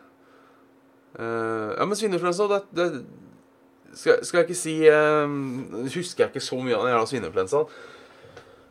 ja, 1.20 1.84
men 1.84 1.98
svineinfluensa, 2.00 2.46
det, 2.48 2.62
det 2.72 2.86
skal, 3.92 4.22
skal, 4.24 4.40
jeg 4.40 4.48
ikke 4.48 4.56
si 4.56 4.76
um, 4.88 5.36
Husker 5.84 6.24
jeg 6.24 6.32
ikke 6.32 6.46
så 6.46 6.62
mye 6.64 6.78
av 6.78 6.86
den 6.86 6.94
jævla 6.94 7.10
svineinfluensaen. 7.12 7.76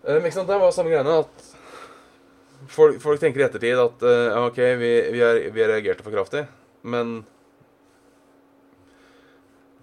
Uh, 0.03 0.17
men 0.17 0.33
Det 0.33 0.59
var 0.65 0.73
samme 0.75 0.95
greiene 0.95 1.19
at 1.27 1.45
folk, 2.73 2.97
folk, 3.05 3.21
tenker 3.21 3.45
i 3.45 3.47
ettertid 3.51 3.85
at 3.85 4.09
uh, 4.09 4.41
OK, 4.47 4.59
vi, 4.81 4.91
vi, 5.13 5.23
er, 5.29 5.45
vi 5.53 5.69
reagerte 5.69 6.07
for 6.07 6.15
kraftig, 6.15 6.47
men 6.83 7.21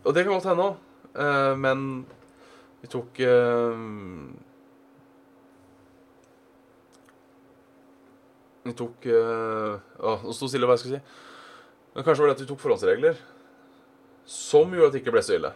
Og 0.02 0.16
det 0.16 0.26
kan 0.26 0.34
godt 0.34 0.50
hende 0.50 0.72
òg, 0.72 0.84
uh, 1.22 1.54
men 1.60 1.88
vi 2.82 2.88
tok 2.90 3.20
Vi 8.70 8.78
tok 8.78 9.10
Å, 9.10 10.14
nå 10.24 10.36
sto 10.36 10.50
stille 10.50 10.70
hva 10.70 10.78
jeg 10.78 10.86
skulle 10.86 11.00
si. 11.00 11.26
Men 11.96 12.06
kanskje 12.06 12.24
var 12.24 12.32
det 12.32 12.38
at 12.38 12.44
vi 12.44 12.50
tok 12.52 12.62
forholdsregler. 12.62 13.18
Som 14.30 14.76
gjorde 14.76 14.92
at 14.92 14.96
det 14.96 15.02
ikke 15.04 15.16
ble 15.16 15.26
så 15.26 15.40
ille. 15.40 15.52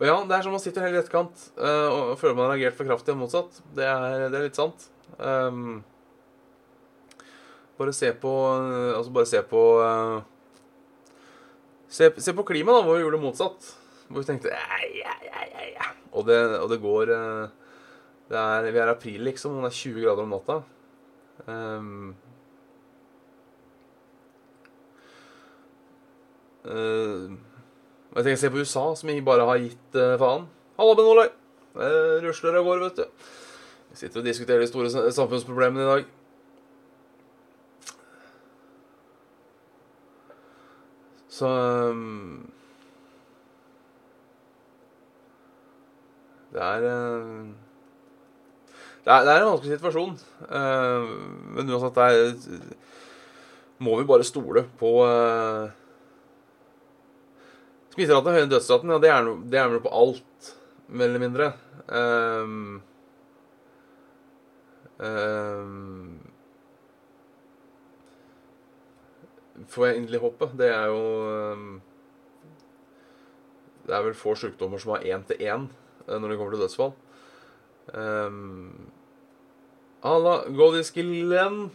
Og 0.00 0.06
ja, 0.08 0.16
det 0.24 0.32
er 0.32 0.44
som 0.46 0.54
man 0.56 0.62
sitter 0.62 0.86
helt 0.86 0.96
i 0.96 1.00
etterkant 1.02 1.42
uh, 1.60 1.88
og 1.92 2.18
føler 2.20 2.36
man 2.38 2.46
har 2.48 2.54
reagert 2.54 2.78
for 2.78 2.88
kraftig 2.88 3.12
og 3.12 3.20
motsatt. 3.20 3.60
Det 3.76 3.84
er, 3.84 4.30
det 4.32 4.38
er 4.38 4.46
litt 4.46 4.56
sant. 4.56 4.86
Um, 5.20 5.82
bare 7.76 7.92
se 7.96 8.08
på 8.22 8.30
uh, 8.32 8.96
Altså, 8.96 9.12
bare 9.12 9.28
se 9.28 9.42
på 9.50 9.64
uh, 9.84 10.22
se, 11.92 12.08
se, 12.16 12.32
på 12.32 12.46
klimaet, 12.48 12.78
da, 12.78 12.86
hvor 12.86 12.96
vi 12.96 13.04
gjorde 13.04 13.18
det 13.18 13.26
motsatt. 13.26 13.68
Hvor 14.10 14.24
vi 14.24 14.26
tenkte 14.26 14.50
ja, 14.50 14.80
ja, 14.90 15.14
ja, 15.22 15.66
ja. 15.70 15.88
Og, 16.10 16.26
det, 16.26 16.38
og 16.58 16.66
det 16.72 16.80
går 16.82 17.14
er, 17.14 18.70
vi 18.70 18.78
er 18.78 18.86
i 18.86 18.90
april, 18.90 19.20
liksom, 19.26 19.56
og 19.56 19.64
det 19.64 19.70
er 19.70 19.78
20 19.78 20.02
grader 20.04 20.22
om 20.26 20.34
natta. 20.34 20.56
Um, 21.46 22.14
uh, 26.64 27.30
jeg 28.10 28.24
tenker 28.24 28.38
å 28.38 28.42
se 28.42 28.52
på 28.52 28.62
USA, 28.62 28.84
som 28.98 29.10
jeg 29.10 29.24
bare 29.26 29.46
har 29.48 29.62
gitt 29.62 29.98
uh, 29.98 30.18
faen. 30.20 30.46
Halla, 30.78 30.96
Ben 30.98 31.10
Olai. 31.10 31.28
Uh, 31.74 32.18
rusler 32.24 32.58
av 32.58 32.66
gårde, 32.66 32.88
vet 32.88 33.02
du. 33.02 33.28
Vi 33.90 33.98
sitter 33.98 34.22
og 34.22 34.26
diskuterer 34.26 34.62
de 34.62 34.70
store 34.70 35.12
samfunnsproblemene 35.14 35.82
i 35.82 35.90
dag. 35.90 36.16
Så 41.30 41.48
um, 41.90 42.50
Det 46.60 46.68
er 46.68 46.82
uh, 46.84 47.48
det 49.00 49.12
er, 49.12 49.24
det 49.24 49.32
er 49.32 49.40
en 49.40 49.48
vanskelig 49.48 49.78
situasjon. 49.78 50.16
Uh, 50.44 51.06
men 51.56 51.70
uansett, 51.72 51.96
det 51.96 52.04
er 52.04 52.74
Må 53.80 53.96
vi 53.96 54.04
bare 54.04 54.26
stole 54.28 54.66
på 54.76 54.90
uh, 55.08 55.72
Smitteraten 57.94 58.28
er 58.28 58.36
høyere 58.36 58.46
enn 58.46 58.52
dødsraten. 58.52 58.92
Ja, 58.92 59.00
det 59.00 59.10
er, 59.10 59.30
det 59.50 59.58
er 59.58 59.72
vel 59.72 59.80
på 59.82 59.94
alt, 60.02 60.50
mer 60.92 61.08
eller 61.08 61.22
mindre. 61.24 61.48
Um, 61.88 62.82
um, 65.00 66.20
får 69.72 69.88
jeg 69.88 69.98
inderlig 70.02 70.22
håpe. 70.22 70.52
Det 70.60 70.70
er 70.70 70.86
jo 70.92 71.02
Det 73.88 73.96
er 73.96 74.06
vel 74.06 74.14
få 74.14 74.36
sykdommer 74.38 74.78
som 74.78 74.94
har 74.94 75.08
én 75.08 75.24
til 75.26 75.40
én 75.40 75.70
når 76.18 76.32
det 76.32 76.40
kommer 76.40 76.56
til 76.56 76.64
dødsfall. 76.64 76.92
Um, 77.94 78.90
Alla 80.02 80.44
Godisgillen. 80.48 81.70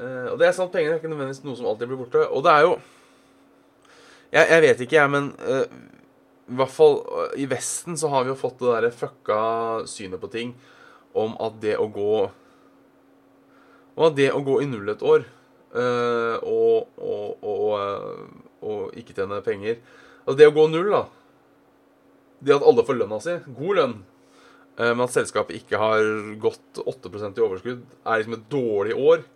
Uh, 0.00 0.32
og 0.32 0.38
det 0.40 0.48
er 0.48 0.56
sant, 0.56 0.72
penger 0.72 0.94
er 0.94 1.00
ikke 1.00 1.10
nødvendigvis 1.12 1.42
noe 1.44 1.58
som 1.58 1.68
alltid 1.68 1.90
blir 1.90 2.00
borte. 2.00 2.24
Og 2.30 2.44
det 2.46 2.54
er 2.54 2.66
jo 2.68 2.78
Jeg, 4.30 4.46
jeg 4.46 4.62
vet 4.62 4.80
ikke, 4.84 4.96
jeg, 4.96 5.10
men 5.10 5.32
uh, 5.42 5.64
i 6.50 6.56
hvert 6.60 6.70
fall 6.72 7.00
uh, 7.02 7.32
i 7.34 7.48
Vesten 7.50 7.98
så 7.98 8.08
har 8.12 8.24
vi 8.24 8.30
jo 8.30 8.38
fått 8.38 8.60
det 8.62 8.70
derre 8.70 8.92
fucka 8.94 9.40
synet 9.90 10.22
på 10.22 10.30
ting 10.30 10.54
om 11.18 11.34
at 11.42 11.58
det 11.60 11.74
å 11.76 11.88
gå 11.90 12.14
Om 13.98 14.04
at 14.06 14.16
det 14.16 14.30
å 14.30 14.44
gå 14.46 14.60
i 14.62 14.68
null 14.70 14.88
et 14.88 15.02
år 15.02 15.26
og, 15.70 16.88
og, 16.98 17.44
og, 17.46 18.30
og 18.66 18.94
ikke 18.98 19.14
tjene 19.14 19.36
penger 19.46 19.76
Altså 20.24 20.38
det 20.40 20.48
å 20.50 20.54
gå 20.54 20.64
null, 20.70 20.88
da 20.90 21.04
det 22.40 22.56
at 22.56 22.64
alle 22.66 22.84
får 22.86 22.98
lønna 22.98 23.20
si, 23.22 23.36
god 23.56 23.78
lønn, 23.78 23.96
eh, 24.78 24.92
men 24.92 25.04
at 25.04 25.14
selskapet 25.14 25.60
ikke 25.60 25.80
har 25.80 26.04
gått 26.40 26.80
8% 26.82 27.38
i 27.38 27.44
overskudd, 27.44 27.82
er 28.04 28.22
liksom 28.22 28.38
et 28.38 28.48
dårlig 28.52 28.96
år. 28.96 29.26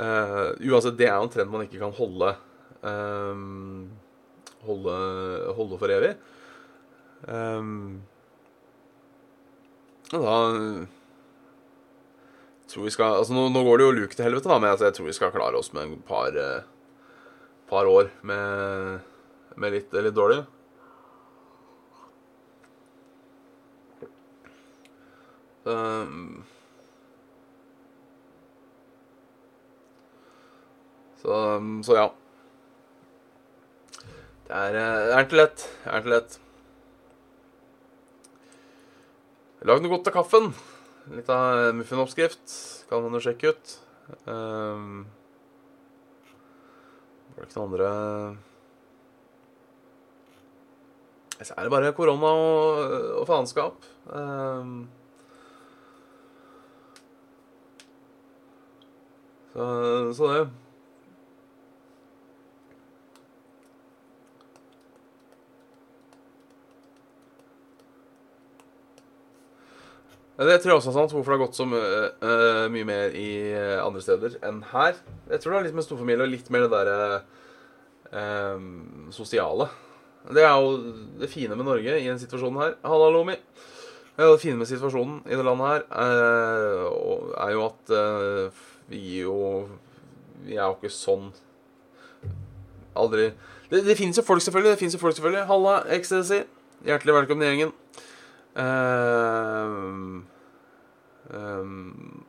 Uh, 0.00 0.54
uansett, 0.70 0.96
det 0.96 1.08
er 1.10 1.16
jo 1.18 1.26
en 1.26 1.32
trend 1.34 1.50
man 1.52 1.64
ikke 1.66 1.80
kan 1.80 1.90
holde 1.92 2.30
um, 2.80 3.90
holde, 4.64 4.94
holde, 5.58 5.78
for 5.80 5.92
evig. 5.92 6.14
Da 10.10 10.36
tror 12.70 12.86
vi 12.86 12.94
skal 12.94 13.18
Altså, 13.18 13.34
nå, 13.34 13.48
nå 13.52 13.64
går 13.66 13.80
det 13.80 13.88
jo 13.88 13.96
luk 13.98 14.14
til 14.14 14.24
helvete, 14.24 14.48
da, 14.48 14.56
men 14.62 14.70
altså, 14.70 14.88
jeg 14.88 14.96
tror 14.96 15.10
vi 15.10 15.16
skal 15.18 15.34
klare 15.34 15.58
oss 15.58 15.72
med 15.76 15.98
et 15.98 16.06
par, 16.08 16.38
par 17.68 17.90
år 17.90 18.08
med, 18.24 19.04
med 19.60 19.76
litt, 19.76 19.92
litt 19.92 20.16
dårlig. 20.16 20.40
Um, 25.70 26.44
så, 31.22 31.34
så, 31.86 31.96
ja. 31.98 32.06
Det 34.48 34.56
er, 34.56 34.74
eh, 34.74 35.00
det 35.06 35.14
er 35.14 35.26
ikke 35.26 35.40
lett. 35.40 35.66
Det 35.84 35.92
er 35.92 36.02
ikke 36.02 36.14
lett. 36.16 36.40
Lag 39.68 39.82
noe 39.82 39.92
godt 39.92 40.06
til 40.08 40.16
kaffen. 40.16 40.52
Litt 41.12 41.28
av 41.32 41.74
muffinoppskrift 41.76 42.54
kan 42.88 43.02
man 43.04 43.16
jo 43.16 43.20
sjekke 43.24 43.52
ut. 43.52 43.74
Um, 44.24 45.04
var 47.34 47.44
det 47.44 47.50
ikke 47.50 47.60
noen 47.60 47.68
andre 47.68 47.90
Så 51.40 51.54
er 51.54 51.62
det 51.62 51.72
bare 51.72 51.92
korona 51.96 52.32
og, 52.36 52.80
og 53.20 53.28
faenskap. 53.28 53.86
Um, 54.12 54.88
Så, 59.52 60.14
så 60.14 60.32
det. 60.32 60.42
Det 70.40 70.56
tror 70.62 70.70
jeg 70.70 70.78
også 70.78 70.88
er 70.88 70.94
sant, 70.96 71.12
hvorfor 71.12 71.34
det 71.34 71.36
har 71.36 71.42
gått 71.42 71.58
så 71.58 71.66
my 71.68 71.76
uh, 71.76 72.06
eh, 72.24 72.66
mye 72.72 72.86
mer 72.88 73.12
i 73.18 73.28
eh, 73.52 73.76
andre 73.82 74.00
steder 74.00 74.38
enn 74.48 74.62
her. 74.70 74.96
Jeg 75.28 75.42
tror 75.42 75.52
det 75.52 75.58
er 75.58 75.66
litt 75.66 75.76
med 75.76 75.84
storfamilie 75.84 76.24
og 76.24 76.32
litt 76.32 76.48
mer 76.54 76.64
det 76.64 76.70
derre 76.72 77.18
uh, 78.14 78.62
sosiale. 79.12 79.66
Det 80.32 80.46
er 80.46 80.54
jo 80.54 80.94
det 81.20 81.28
fine 81.28 81.58
med 81.58 81.68
Norge 81.68 81.98
i 81.98 82.06
denne 82.06 82.22
situasjonen 82.22 82.62
her. 82.62 82.72
Halla, 82.88 83.10
Lomi. 83.12 83.36
Det 84.16 84.30
fine 84.40 84.56
med 84.62 84.68
situasjonen 84.68 85.20
i 85.28 85.36
det 85.36 85.44
landet 85.44 85.74
her 85.74 85.84
uh, 85.92 86.88
er 87.44 87.54
jo 87.58 87.66
at 87.68 87.94
vi 88.90 89.20
jo 89.22 89.36
Vi 90.44 90.56
er 90.56 90.64
jo 90.66 90.76
ikke 90.76 90.92
sånn 90.92 91.30
Aldri 92.98 93.30
Det, 93.70 93.84
det 93.86 93.94
finnes 93.94 94.18
jo 94.18 94.24
folk, 94.26 94.42
selvfølgelig. 94.42 94.74
Det 94.74 94.88
jo 94.90 94.98
folk, 94.98 95.14
selvfølgelig. 95.14 95.44
Halla, 95.46 95.76
XDC. 95.94 96.40
Hjertelig 96.88 97.14
velkommen 97.14 97.44
i 97.44 97.50
gjengen. 97.52 97.70
Um, 98.58 100.26
um, 101.30 102.24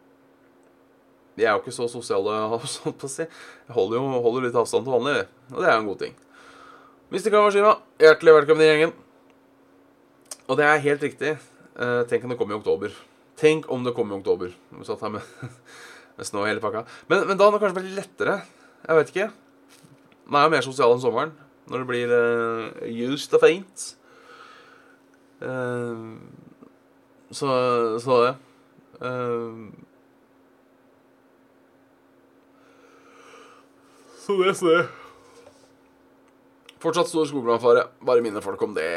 vi 1.34 1.48
er 1.48 1.56
jo 1.56 1.64
ikke 1.64 1.74
så 1.74 1.88
sosiale, 1.90 2.36
sånn 2.76 2.94
på 2.94 3.10
å 3.10 3.12
si. 3.12 3.26
Jeg 3.26 3.74
holder 3.74 3.98
jo 3.98 4.22
holder 4.28 4.46
litt 4.46 4.60
avstand 4.62 4.86
til 4.86 4.94
vanlig, 4.94 5.24
og 5.50 5.64
det 5.64 5.72
er 5.72 5.74
jo 5.74 5.82
en 5.82 5.90
god 5.90 6.04
ting. 6.04 6.14
Mr. 7.12 7.32
Kawashima, 7.34 7.74
hjertelig 8.00 8.36
velkommen 8.38 8.64
i 8.64 8.70
gjengen. 8.70 8.94
Og 10.46 10.60
det 10.60 10.68
er 10.68 10.84
helt 10.86 11.08
riktig. 11.08 11.34
Eh, 11.74 12.02
tenk 12.12 12.28
om 12.28 12.32
det 12.32 12.38
kommer 12.40 12.56
i 12.56 12.60
oktober. 12.60 12.94
Tenk 13.40 13.66
om 13.72 13.84
det 13.88 13.96
kommer 13.98 14.16
i 14.16 14.22
oktober. 14.22 14.54
Vi 14.78 14.86
satt 14.86 15.02
her 15.02 15.16
med, 15.18 15.26
med 16.22 16.30
snø 16.30 16.44
og 16.44 16.50
hele 16.52 16.62
pakka. 16.62 16.84
Men, 17.10 17.26
men 17.30 17.40
da 17.40 17.48
er 17.48 17.56
det 17.56 17.62
kanskje 17.64 17.80
veldig 17.80 17.96
lettere. 17.98 18.36
Jeg 18.86 18.98
vet 19.00 19.12
ikke. 19.14 19.32
Man 20.30 20.42
er 20.42 20.46
jo 20.46 20.54
mer 20.54 20.66
sosial 20.66 20.94
enn 20.94 21.02
sommeren. 21.02 21.34
Når 21.72 21.82
det 21.82 21.90
blir 21.90 22.14
uh, 22.14 22.68
used 23.10 23.34
og 23.38 23.42
faint. 23.42 23.86
Uh, 25.42 26.20
så, 27.34 27.48
så 28.04 28.18
det. 28.26 28.34
Uh, 29.02 29.72
så 34.22 34.38
det, 34.44 34.54
så 34.60 34.76
det. 34.76 34.84
Fortsatt 36.82 37.10
stor 37.10 37.26
skogbrannfare. 37.30 37.88
Bare 38.06 38.22
minne 38.26 38.46
folk 38.46 38.62
om 38.68 38.78
det, 38.78 38.92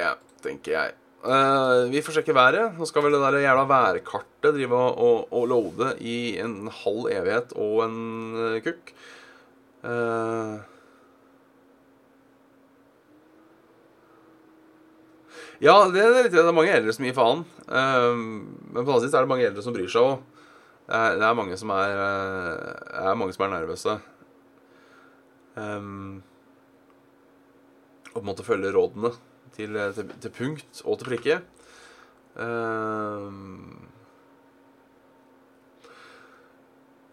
tenker 0.45 0.77
jeg. 0.77 0.99
Eh, 1.25 1.83
vi 1.89 2.03
får 2.05 2.19
sjekke 2.19 2.35
været. 2.37 2.75
Nå 2.77 2.85
skal 2.89 3.07
vel 3.07 3.15
det 3.17 3.23
der 3.25 3.41
jævla 3.41 3.65
værkartet 3.65 4.59
drive 4.59 4.77
og, 4.77 4.99
og, 5.01 5.33
og 5.33 5.47
loade 5.49 5.95
i 6.05 6.37
en 6.43 6.69
halv 6.69 7.09
evighet 7.15 7.55
og 7.57 7.81
en 7.87 7.97
uh, 8.37 8.59
kukk. 8.65 8.93
Uh, 9.85 10.61
ja, 15.65 15.79
det 15.89 16.05
er 16.05 16.15
litt 16.19 16.37
det 16.37 16.45
er 16.45 16.53
mange 16.53 16.77
eldre 16.77 16.93
som 16.93 17.09
gir 17.09 17.17
faen. 17.17 17.45
Men 17.73 18.77
på 18.77 18.85
den 18.85 18.93
annen 18.93 19.05
side 19.09 19.17
er 19.17 19.25
det 19.25 19.33
mange 19.33 19.49
eldre 19.49 19.65
som 19.65 19.77
bryr 19.77 19.89
seg 19.89 20.05
òg. 20.05 20.31
Det, 20.85 21.05
det 21.23 21.25
er 21.25 21.37
mange 21.41 21.57
som 21.57 21.73
er, 21.73 22.01
Det 22.85 23.05
er 23.09 23.21
mange 23.23 23.33
som 23.33 23.47
er 23.47 23.55
nervøse. 23.57 24.01
Um, 25.57 26.19
og 28.11 28.19
på 28.19 28.21
en 28.21 28.29
måte 28.29 28.45
følge 28.45 28.75
rådene 28.75 29.15
til, 29.57 29.79
til, 29.97 30.15
til 30.23 30.35
punkt 30.35 30.85
og 30.85 30.99
til 31.01 31.11
prikke. 31.13 31.41
Um, 32.35 33.85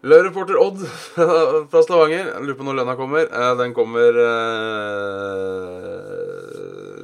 Løvreporter 0.02 0.58
Odd 0.58 0.80
fra 1.70 1.82
Stavanger. 1.84 2.32
Lurer 2.42 2.58
på 2.58 2.66
når 2.66 2.80
lønna 2.80 2.96
kommer. 2.98 3.28
Uh, 3.30 3.52
Den 3.60 3.74
kommer 3.76 4.18
uh, 4.18 4.32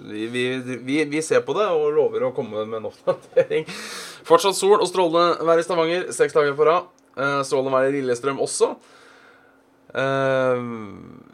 vi, 0.09 0.27
vi, 0.35 0.45
vi, 0.83 1.05
vi 1.07 1.23
ser 1.23 1.45
på 1.47 1.55
det 1.55 1.69
og 1.71 1.93
lover 1.95 2.27
å 2.27 2.35
komme 2.35 2.67
med 2.67 2.81
en 2.81 2.91
oppdatering. 2.91 3.69
Fortsatt 4.27 4.59
sol 4.59 4.81
og 4.81 4.89
strålende 4.91 5.47
vær 5.47 5.63
i 5.63 5.67
Stavanger 5.67 6.11
seks 6.17 6.35
dager 6.35 6.59
på 6.59 6.67
rad. 6.67 6.91
Uh, 7.15 7.41
Strålende 7.47 7.75
vær 7.77 7.87
i 7.87 8.01
Lillestrøm 8.01 8.43
også. 8.43 8.75
Eh, 9.95 10.63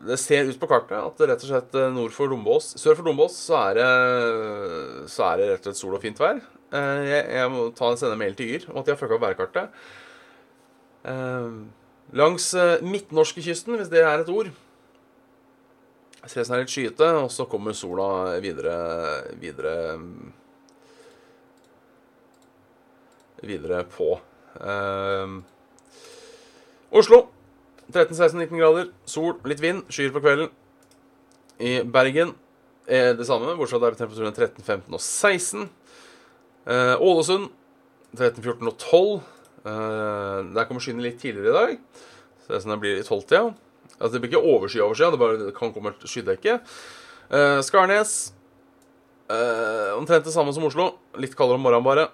Det 0.06 0.18
ser 0.20 0.46
ut 0.46 0.60
på 0.60 0.68
kartet 0.70 0.94
at 0.94 1.18
det 1.18 1.26
rett 1.30 1.42
og 1.42 1.50
slett 1.50 1.74
eh, 1.74 1.90
nord 1.90 2.12
for 2.14 2.30
Dombås 2.30 2.76
Sør 2.78 2.94
for 2.94 3.08
Dombås 3.08 3.34
så 3.48 3.56
er 3.58 3.80
det, 3.80 3.88
så 5.10 5.24
er 5.26 5.40
det 5.40 5.48
rett 5.48 5.64
og 5.64 5.72
slett 5.72 5.80
sol 5.80 5.96
og 5.96 6.04
fint 6.04 6.20
vær. 6.22 6.38
Eh, 6.70 7.00
Jeg, 7.08 7.22
jeg 7.34 7.50
må 7.50 7.64
ta 7.74 7.90
en 7.90 7.98
sende 7.98 8.18
mail 8.20 8.36
til 8.38 8.52
Yr 8.54 8.68
om 8.70 8.78
at 8.78 8.86
de 8.86 8.94
har 8.94 9.00
fucka 9.00 9.18
opp 9.18 9.26
værkartet. 9.26 9.86
Langs 12.14 12.46
midtnorskekysten, 12.80 13.74
hvis 13.76 13.90
det 13.92 14.00
er 14.00 14.22
et 14.22 14.30
ord 14.32 14.52
det 16.24 16.40
er 16.40 16.62
litt 16.62 16.72
skyete, 16.72 17.04
og 17.20 17.28
så 17.28 17.44
kommer 17.44 17.76
sola 17.76 18.38
videre 18.40 18.76
Videre 19.36 19.74
Videre 23.44 23.82
på. 23.84 24.14
Uh, 24.56 25.42
Oslo 26.96 27.33
13-16-19 27.92 28.60
grader, 28.60 28.88
sol, 29.08 29.34
litt 29.48 29.60
vind, 29.60 29.84
skyer 29.92 30.14
på 30.14 30.22
kvelden. 30.24 30.48
I 31.60 31.82
Bergen 31.86 32.32
er 32.90 33.12
det 33.16 33.26
samme, 33.28 33.52
bortsett 33.58 33.82
fra 33.82 33.92
er 33.92 33.98
temperaturen 33.98 34.34
13, 34.34 34.64
15 34.64 34.96
og 34.96 35.02
16. 35.02 35.68
Eh, 36.64 36.94
Ålesund 37.04 37.50
13, 38.16 38.40
14 38.42 38.70
og 38.70 38.78
12. 38.78 39.14
Eh, 39.64 40.38
der 40.56 40.68
kommer 40.68 40.84
skyene 40.84 41.04
litt 41.04 41.20
tidligere 41.20 41.52
i 41.52 41.58
dag. 41.58 42.02
Så 42.40 42.52
det 42.52 42.58
er 42.58 42.64
sånn 42.64 42.74
det 42.74 42.80
blir 42.82 43.00
i 43.00 43.06
tolvtida. 43.06 43.52
Altså, 43.94 44.12
det 44.14 44.22
blir 44.22 44.32
ikke 44.32 44.54
oversky 44.54 44.82
oversky, 44.82 45.10
det, 45.12 45.20
bare, 45.20 45.38
det 45.40 45.54
kan 45.56 45.72
komme 45.74 45.92
et 45.92 46.08
skydekke. 46.08 46.58
Eh, 47.30 47.60
Skarnes 47.64 48.16
eh, 49.32 49.92
omtrent 49.96 50.26
det 50.26 50.34
samme 50.34 50.52
som 50.56 50.66
Oslo. 50.68 50.90
Litt 51.20 51.36
kaldere 51.38 51.60
om 51.60 51.64
morgenen 51.64 51.86
bare. 51.86 52.08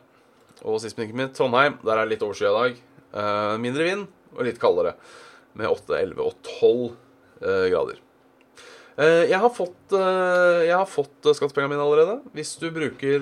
Og 0.60 0.80
sist, 0.82 0.98
men 0.98 1.08
ikke 1.08 1.18
minst, 1.22 1.38
Trondheim. 1.38 1.78
Der 1.82 1.96
er 1.96 2.04
det 2.04 2.16
litt 2.16 2.26
overskyet 2.26 2.50
i 2.50 2.58
dag. 2.58 2.80
Eh, 3.10 3.56
mindre 3.62 3.88
vind 3.88 4.06
og 4.36 4.46
litt 4.46 4.60
kaldere. 4.62 4.94
Med 5.58 5.66
8, 5.70 5.96
11 5.98 6.22
og 6.22 6.34
12 6.46 6.84
eh, 7.42 7.66
grader. 7.72 7.98
Eh, 9.00 9.24
jeg 9.30 9.40
har 9.42 9.52
fått, 9.54 9.96
eh, 9.96 10.68
jeg 10.68 10.90
fått 10.90 11.30
skattepengene 11.38 11.74
mine 11.74 11.86
allerede. 11.86 12.20
Hvis 12.36 12.54
du 12.60 12.68
bruker, 12.74 13.18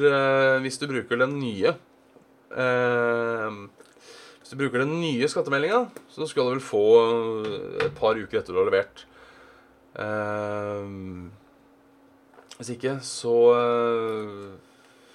hvis 0.65 0.81
du 0.81 0.89
bruker 0.91 1.21
den 1.25 1.39
nye 1.41 1.77
Hvis 4.39 4.51
du 4.51 4.57
bruker 4.57 4.81
den 4.81 4.95
nye 5.03 5.29
skattemeldinga, 5.29 5.83
så 6.09 6.27
skal 6.27 6.49
du 6.49 6.55
vel 6.57 6.65
få 6.65 6.85
et 7.85 7.95
par 7.99 8.17
uker 8.17 8.41
etter 8.41 8.57
du 8.57 8.61
har 8.63 8.71
levert. 8.71 9.05
Hvis 12.59 12.73
ikke, 12.75 12.97
så 13.07 13.33
eh, 13.55 14.49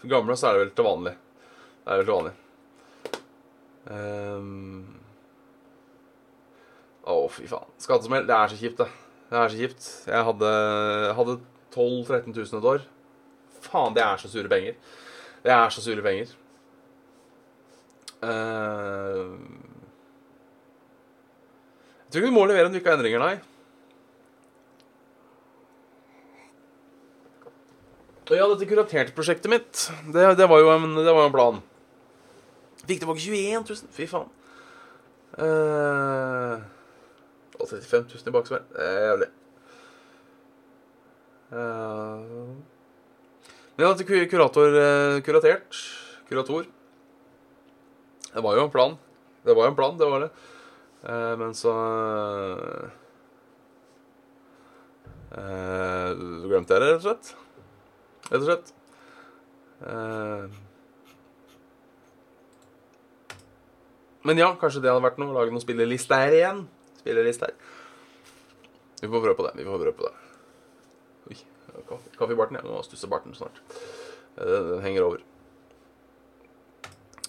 Gamle, 0.07 0.35
så 0.39 0.47
er 0.47 0.53
det 0.55 0.61
vel 0.61 0.73
til 0.75 0.87
vanlig. 0.87 1.13
Det 1.83 1.91
er 1.91 1.99
vel 1.99 2.07
til 2.07 2.17
vanlig. 2.17 2.35
Å, 7.03 7.15
fy 7.31 7.47
faen. 7.49 7.71
Skattesmell. 7.83 8.27
Det 8.27 8.35
er 8.37 8.51
så 8.51 8.59
kjipt, 8.59 8.79
det. 8.79 8.89
Det 9.29 9.39
er 9.39 9.51
så 9.51 9.59
kjipt. 9.59 9.89
Jeg 10.07 10.27
hadde, 10.29 10.51
hadde 11.17 11.39
12 11.73 12.05
000-13 12.07 12.37
000 12.37 12.61
et 12.61 12.69
år. 12.73 12.85
Faen, 13.65 13.95
det 13.95 14.03
er 14.05 14.21
så 14.21 14.31
sure 14.31 14.51
penger. 14.51 14.77
Det 15.43 15.51
er 15.51 15.73
så 15.73 15.83
sure 15.83 16.05
penger. 16.05 16.31
Uh, 18.23 19.35
Jeg 22.13 22.19
tror 22.19 22.27
ikke 22.27 22.29
du 22.29 22.35
må 22.37 22.45
levere 22.45 22.69
en 22.69 22.77
uke 22.77 22.91
av 22.91 22.99
endringer, 22.99 23.23
nei. 23.23 23.35
Og 28.29 28.35
ja, 28.37 28.45
dette 28.51 28.67
kuraterte-prosjektet 28.69 29.49
mitt, 29.49 29.79
det, 30.13 30.27
det, 30.37 30.45
var 30.47 30.61
jo 30.61 30.69
en, 30.75 30.93
det 30.99 31.09
var 31.09 31.25
en 31.25 31.33
plan. 31.33 31.57
Fikk 32.83 33.01
tilbake 33.01 33.23
21 33.23 33.65
000. 33.65 33.89
Fy 33.97 34.05
faen. 34.11 34.29
Eh, 35.41 36.61
og 37.59 37.67
35 37.69 38.05
000 38.13 38.27
i 38.29 38.33
baksmell. 38.35 38.63
Det 38.73 38.85
er 38.87 39.07
jævlig. 39.07 39.29
Eh, 41.53 42.19
men 43.77 43.87
at 43.89 44.01
ku- 44.07 44.27
kurator 44.29 44.73
eh, 44.79 45.19
Kuratert 45.25 45.77
Kurator 46.29 46.63
Det 48.33 48.41
var 48.43 48.55
jo 48.57 48.63
en 48.65 48.71
plan. 48.73 48.95
Det 49.45 49.53
var 49.55 49.67
jo 49.67 49.69
en 49.73 49.77
plan, 49.77 49.97
det 49.99 50.07
var 50.09 50.19
det. 50.25 50.31
Eh, 51.03 51.35
men 51.37 51.53
så 51.53 51.73
Så 55.33 56.47
Glemte 56.49 56.73
jeg 56.75 56.81
det, 56.83 56.89
rett 56.93 56.99
og 56.99 57.05
slett. 57.07 57.31
Rett 58.29 58.41
og 58.41 58.45
slett. 58.49 58.73
Men 64.23 64.37
ja, 64.39 64.51
kanskje 64.61 64.81
det 64.83 64.91
hadde 64.91 65.03
vært 65.03 65.17
noe. 65.19 65.33
Lage 65.35 65.51
noen 65.51 65.63
spillelister 65.63 66.35
igjen. 66.37 66.63
Spillelister. 67.03 67.51
Vi 69.01 69.09
får 69.11 69.19
prøve 69.19 69.35
på 69.35 69.43
det. 69.43 69.57
Vi 69.59 69.65
får 69.67 69.81
prøve 69.81 69.95
på 69.99 70.07
det. 70.07 70.13
Oi, 71.27 71.37
kaffe, 71.89 72.13
kaffe 72.15 72.31
i 72.31 72.37
barten. 72.39 72.55
Jeg 72.61 72.69
må 72.69 72.79
stusse 72.85 73.09
barten 73.11 73.35
snart. 73.35 73.59
Eh, 74.37 74.61
Den 74.69 74.81
henger 74.85 75.03
over. 75.09 75.25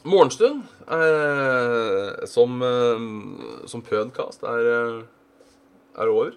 Morgenstund 0.04 0.62
eh, 0.86 2.26
som, 2.30 2.62
eh, 2.62 3.66
som 3.66 3.82
podcast 3.82 4.46
er, 4.46 4.70
eh, 4.70 5.02
er 5.98 6.12
over. 6.12 6.36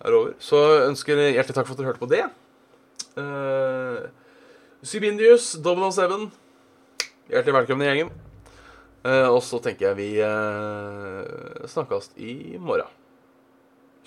Er 0.00 0.18
over. 0.18 0.34
Så 0.42 0.58
ønsker 0.88 1.22
jeg 1.22 1.36
hjertelig 1.38 1.54
takk 1.54 1.66
for 1.68 1.76
at 1.76 1.78
dere 1.78 1.92
hørte 1.92 2.02
på 2.02 2.10
det. 2.10 2.24
Uh, 3.18 4.06
Sybindius, 4.82 5.56
Double 5.62 5.88
on 5.88 5.92
Seven. 5.92 6.28
Hjertelig 7.30 7.54
velkommen 7.54 7.82
i 7.82 7.90
gjengen. 7.90 8.27
Eh, 9.06 9.28
og 9.28 9.42
så 9.46 9.60
tenker 9.62 9.90
jeg 9.90 9.98
vi 9.98 10.08
eh, 10.24 11.66
snakkes 11.70 12.10
i 12.18 12.56
morgen. 12.58 12.90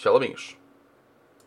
Tjalla 0.02 0.20
bingers. 0.24 0.56